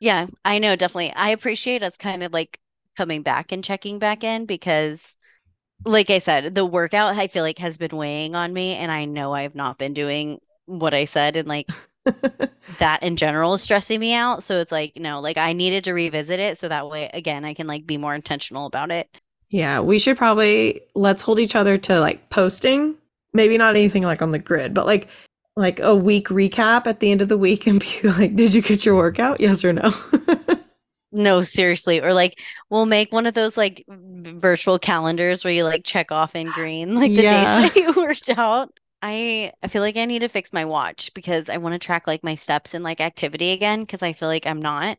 Yeah, 0.00 0.26
I 0.44 0.58
know, 0.58 0.74
definitely. 0.74 1.12
I 1.12 1.30
appreciate 1.30 1.84
us 1.84 1.96
kind 1.96 2.24
of 2.24 2.32
like 2.32 2.58
coming 2.96 3.22
back 3.22 3.52
and 3.52 3.62
checking 3.62 4.00
back 4.00 4.24
in 4.24 4.44
because 4.44 5.16
like 5.84 6.10
I 6.10 6.18
said, 6.18 6.56
the 6.56 6.66
workout 6.66 7.14
I 7.14 7.28
feel 7.28 7.44
like 7.44 7.58
has 7.58 7.78
been 7.78 7.96
weighing 7.96 8.34
on 8.34 8.52
me, 8.52 8.74
and 8.74 8.90
I 8.90 9.04
know 9.04 9.32
I 9.32 9.42
have 9.42 9.54
not 9.54 9.78
been 9.78 9.94
doing 9.94 10.40
what 10.64 10.94
I 10.94 11.04
said, 11.04 11.36
and 11.36 11.46
like 11.46 11.70
that 12.78 13.04
in 13.04 13.16
general 13.16 13.54
is 13.54 13.62
stressing 13.62 14.00
me 14.00 14.14
out. 14.14 14.42
So 14.42 14.56
it's 14.56 14.72
like, 14.72 14.94
no, 14.96 15.20
like 15.20 15.38
I 15.38 15.52
needed 15.52 15.84
to 15.84 15.92
revisit 15.92 16.40
it 16.40 16.58
so 16.58 16.68
that 16.68 16.88
way 16.88 17.08
again 17.14 17.44
I 17.44 17.54
can 17.54 17.68
like 17.68 17.86
be 17.86 17.98
more 17.98 18.16
intentional 18.16 18.66
about 18.66 18.90
it. 18.90 19.08
Yeah, 19.48 19.80
we 19.80 19.98
should 19.98 20.16
probably 20.16 20.80
let's 20.94 21.22
hold 21.22 21.38
each 21.38 21.54
other 21.54 21.78
to 21.78 22.00
like 22.00 22.28
posting. 22.30 22.96
Maybe 23.32 23.58
not 23.58 23.76
anything 23.76 24.02
like 24.02 24.22
on 24.22 24.32
the 24.32 24.38
grid, 24.38 24.74
but 24.74 24.86
like 24.86 25.08
like 25.56 25.78
a 25.80 25.94
week 25.94 26.28
recap 26.28 26.86
at 26.86 27.00
the 27.00 27.10
end 27.10 27.22
of 27.22 27.28
the 27.28 27.38
week 27.38 27.66
and 27.66 27.80
be 27.80 28.00
like, 28.08 28.36
did 28.36 28.54
you 28.54 28.62
get 28.62 28.84
your 28.84 28.96
workout? 28.96 29.40
Yes 29.40 29.64
or 29.64 29.72
no? 29.72 29.92
No, 31.12 31.42
seriously. 31.42 32.00
Or 32.00 32.12
like 32.12 32.40
we'll 32.68 32.86
make 32.86 33.12
one 33.12 33.26
of 33.26 33.34
those 33.34 33.56
like 33.56 33.84
virtual 33.88 34.78
calendars 34.78 35.44
where 35.44 35.52
you 35.52 35.64
like 35.64 35.84
check 35.84 36.12
off 36.12 36.34
in 36.34 36.50
green 36.50 36.94
like 36.94 37.14
the 37.14 37.22
Yeah. 37.22 37.24
days 37.24 37.72
that 37.74 37.76
you 37.76 37.92
worked 37.96 38.30
out. 38.30 38.70
I 39.02 39.52
I 39.62 39.68
feel 39.68 39.82
like 39.82 39.96
I 39.96 40.04
need 40.06 40.20
to 40.20 40.28
fix 40.28 40.52
my 40.52 40.64
watch 40.64 41.12
because 41.14 41.48
I 41.48 41.58
want 41.58 41.74
to 41.74 41.78
track 41.78 42.06
like 42.06 42.24
my 42.24 42.34
steps 42.34 42.74
and 42.74 42.82
like 42.84 43.00
activity 43.00 43.52
again 43.52 43.80
because 43.82 44.02
I 44.02 44.12
feel 44.12 44.28
like 44.28 44.46
I'm 44.46 44.60
not. 44.60 44.98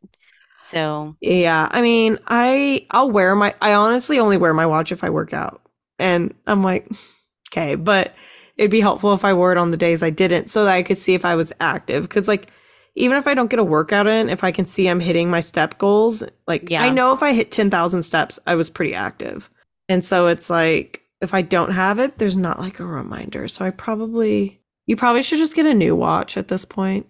So 0.60 1.16
yeah, 1.22 1.68
I 1.72 1.82
mean, 1.82 2.18
I 2.28 2.86
I'll 2.92 3.12
wear 3.12 3.36
my 3.36 3.54
I 3.62 3.74
honestly 3.74 4.20
only 4.20 4.38
wear 4.38 4.54
my 4.54 4.66
watch 4.66 4.92
if 4.92 5.04
I 5.04 5.10
work 5.10 5.34
out. 5.34 5.62
And 6.00 6.34
I'm 6.46 6.64
like, 6.64 6.90
okay, 7.52 7.76
but 7.76 8.16
it'd 8.58 8.72
be 8.72 8.82
helpful 8.82 9.14
if 9.14 9.24
I 9.24 9.34
wore 9.34 9.52
it 9.52 9.58
on 9.58 9.72
the 9.72 9.78
days 9.78 10.02
I 10.02 10.10
didn't 10.10 10.50
so 10.50 10.66
that 10.66 10.74
I 10.74 10.84
could 10.84 10.98
see 10.98 11.14
if 11.14 11.26
I 11.26 11.36
was 11.36 11.54
active 11.60 12.10
cuz 12.10 12.28
like 12.28 12.50
even 12.96 13.18
if 13.18 13.28
I 13.28 13.36
don't 13.36 13.52
get 13.52 13.60
a 13.60 13.64
workout 13.64 14.08
in, 14.08 14.28
if 14.28 14.44
I 14.44 14.52
can 14.52 14.66
see 14.66 14.90
I'm 14.90 15.00
hitting 15.00 15.30
my 15.30 15.40
step 15.40 15.78
goals, 15.78 16.24
like 16.48 16.70
Yeah. 16.70 16.82
I 16.84 16.90
know 16.90 17.14
if 17.14 17.22
I 17.22 17.34
hit 17.34 17.52
10,000 17.52 18.02
steps, 18.02 18.40
I 18.48 18.56
was 18.56 18.72
pretty 18.72 18.96
active. 18.96 19.52
And 19.88 20.04
so 20.04 20.26
it's 20.26 20.50
like 20.50 21.04
if 21.22 21.34
I 21.34 21.42
don't 21.44 21.72
have 21.72 22.00
it, 22.00 22.18
there's 22.18 22.38
not 22.38 22.60
like 22.60 22.80
a 22.80 22.86
reminder. 22.86 23.48
So 23.48 23.66
I 23.66 23.70
probably 23.70 24.60
you 24.88 24.96
probably 24.96 25.22
should 25.22 25.40
just 25.40 25.56
get 25.56 25.66
a 25.66 25.74
new 25.74 25.96
watch 25.96 26.38
at 26.38 26.48
this 26.48 26.66
point. 26.66 27.06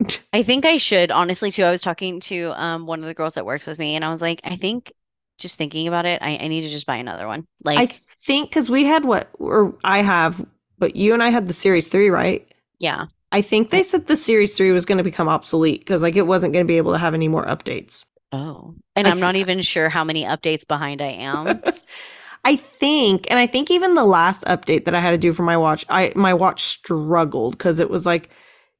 I 0.32 0.42
think 0.42 0.64
I 0.64 0.76
should 0.76 1.10
honestly 1.10 1.50
too. 1.50 1.64
I 1.64 1.70
was 1.70 1.82
talking 1.82 2.20
to 2.20 2.52
um 2.60 2.86
one 2.86 3.00
of 3.00 3.06
the 3.06 3.14
girls 3.14 3.34
that 3.34 3.46
works 3.46 3.66
with 3.66 3.78
me 3.78 3.96
and 3.96 4.04
I 4.04 4.10
was 4.10 4.22
like, 4.22 4.40
I 4.44 4.56
think 4.56 4.92
just 5.38 5.56
thinking 5.56 5.88
about 5.88 6.06
it, 6.06 6.22
I, 6.22 6.36
I 6.36 6.48
need 6.48 6.62
to 6.62 6.68
just 6.68 6.86
buy 6.86 6.96
another 6.96 7.26
one. 7.26 7.46
Like 7.64 7.78
I 7.78 7.86
think 8.24 8.52
cuz 8.52 8.70
we 8.70 8.84
had 8.84 9.04
what 9.04 9.30
or 9.38 9.76
I 9.84 10.02
have 10.02 10.44
but 10.78 10.96
you 10.96 11.12
and 11.12 11.22
I 11.22 11.28
had 11.30 11.46
the 11.48 11.52
series 11.54 11.88
3, 11.88 12.08
right? 12.10 12.46
yeah. 12.78 13.06
I 13.32 13.42
think 13.42 13.70
they 13.70 13.82
said 13.84 14.06
the 14.06 14.16
series 14.16 14.56
3 14.56 14.72
was 14.72 14.84
going 14.86 14.98
to 14.98 15.04
become 15.04 15.28
obsolete 15.28 15.86
cuz 15.86 16.02
like 16.02 16.16
it 16.16 16.26
wasn't 16.26 16.52
going 16.52 16.64
to 16.66 16.68
be 16.68 16.78
able 16.78 16.92
to 16.92 16.98
have 16.98 17.14
any 17.14 17.28
more 17.28 17.44
updates. 17.44 18.04
Oh. 18.32 18.74
And 18.96 19.06
I 19.06 19.10
I'm 19.10 19.20
not 19.20 19.36
even 19.36 19.60
sure 19.60 19.88
how 19.88 20.04
many 20.04 20.24
updates 20.24 20.66
behind 20.66 21.02
I 21.02 21.08
am. 21.10 21.62
I 22.44 22.56
think, 22.56 23.26
and 23.30 23.38
I 23.38 23.46
think 23.46 23.70
even 23.70 23.94
the 23.94 24.04
last 24.04 24.44
update 24.44 24.86
that 24.86 24.94
I 24.94 25.00
had 25.00 25.10
to 25.10 25.18
do 25.18 25.32
for 25.32 25.42
my 25.42 25.56
watch, 25.56 25.84
I 25.88 26.12
my 26.16 26.32
watch 26.32 26.62
struggled 26.62 27.52
because 27.58 27.80
it 27.80 27.90
was 27.90 28.06
like, 28.06 28.30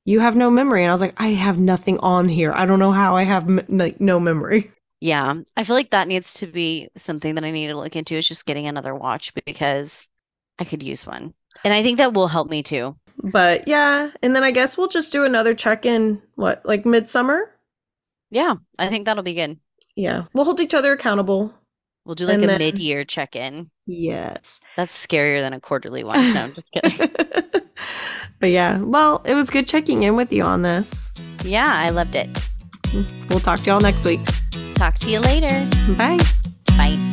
you 0.05 0.21
have 0.21 0.37
no 0.37 0.51
memory, 0.51 0.83
and 0.83 0.91
I 0.91 0.95
was 0.95 1.01
like, 1.01 1.21
I 1.21 1.29
have 1.29 1.59
nothing 1.59 1.99
on 1.99 2.29
here. 2.29 2.53
I 2.53 2.67
don't 2.67 2.79
know 2.79 2.93
how 2.93 3.17
I 3.17 3.23
have 3.25 3.45
m- 3.45 3.65
like 3.69 4.01
no 4.01 4.19
memory. 4.21 4.71
Yeah, 5.01 5.35
I 5.57 5.65
feel 5.65 5.77
like 5.77 5.91
that 5.91 6.09
needs 6.09 6.35
to 6.35 6.47
be 6.47 6.89
something 6.97 7.35
that 7.37 7.45
I 7.45 7.51
need 7.51 7.69
to 7.69 7.77
look 7.77 7.97
into 7.97 8.15
is 8.17 8.29
just 8.29 8.45
getting 8.47 8.67
another 8.67 8.95
watch 8.95 9.33
because 9.35 10.09
I 10.59 10.65
could 10.65 10.83
use 10.83 11.07
one. 11.07 11.33
And 11.65 11.73
I 11.73 11.83
think 11.83 11.99
that 11.99 12.13
will 12.13 12.29
help 12.29 12.51
me 12.51 12.63
too. 12.63 12.97
But 13.23 13.67
yeah, 13.69 14.11
and 14.23 14.35
then 14.37 14.45
I 14.45 14.51
guess 14.51 14.77
we'll 14.79 14.89
just 14.89 15.13
do 15.13 15.25
another 15.25 15.55
check 15.55 15.85
in. 15.87 16.21
What 16.35 16.63
like 16.65 16.85
midsummer? 16.87 17.51
Yeah, 18.31 18.55
I 18.79 18.89
think 18.89 19.07
that'll 19.07 19.23
be 19.23 19.35
good. 19.35 19.59
Yeah, 19.97 20.25
we'll 20.35 20.45
hold 20.45 20.61
each 20.61 20.75
other 20.75 20.93
accountable. 20.93 21.53
We'll 22.07 22.15
do 22.15 22.25
like 22.27 22.37
And 22.37 22.45
a 22.45 22.47
then- 22.47 22.59
mid-year 22.59 23.05
check-in. 23.05 23.71
Yes. 23.87 24.59
That's 24.77 25.07
scarier 25.07 25.41
than 25.41 25.53
a 25.53 25.61
quarterly 25.61 26.03
one. 26.05 26.33
No, 26.35 26.45
I'm 26.45 26.55
just 26.55 26.73
kidding. 26.73 27.11
but 28.41 28.51
yeah, 28.51 28.81
well, 28.81 29.23
it 29.25 29.35
was 29.35 29.51
good 29.51 29.67
checking 29.67 30.03
in 30.03 30.17
with 30.17 30.33
you 30.33 30.43
on 30.43 30.63
this. 30.63 31.13
Yeah, 31.45 31.69
I 31.73 31.91
loved 31.91 32.15
it. 32.15 32.49
We'll 33.29 33.41
talk 33.41 33.61
to 33.61 33.67
y'all 33.67 33.81
next 33.81 34.05
week. 34.05 34.21
Talk 34.75 34.97
to 34.97 35.11
you 35.11 35.21
later. 35.21 35.69
Bye. 35.97 36.19
Bye. 36.77 37.13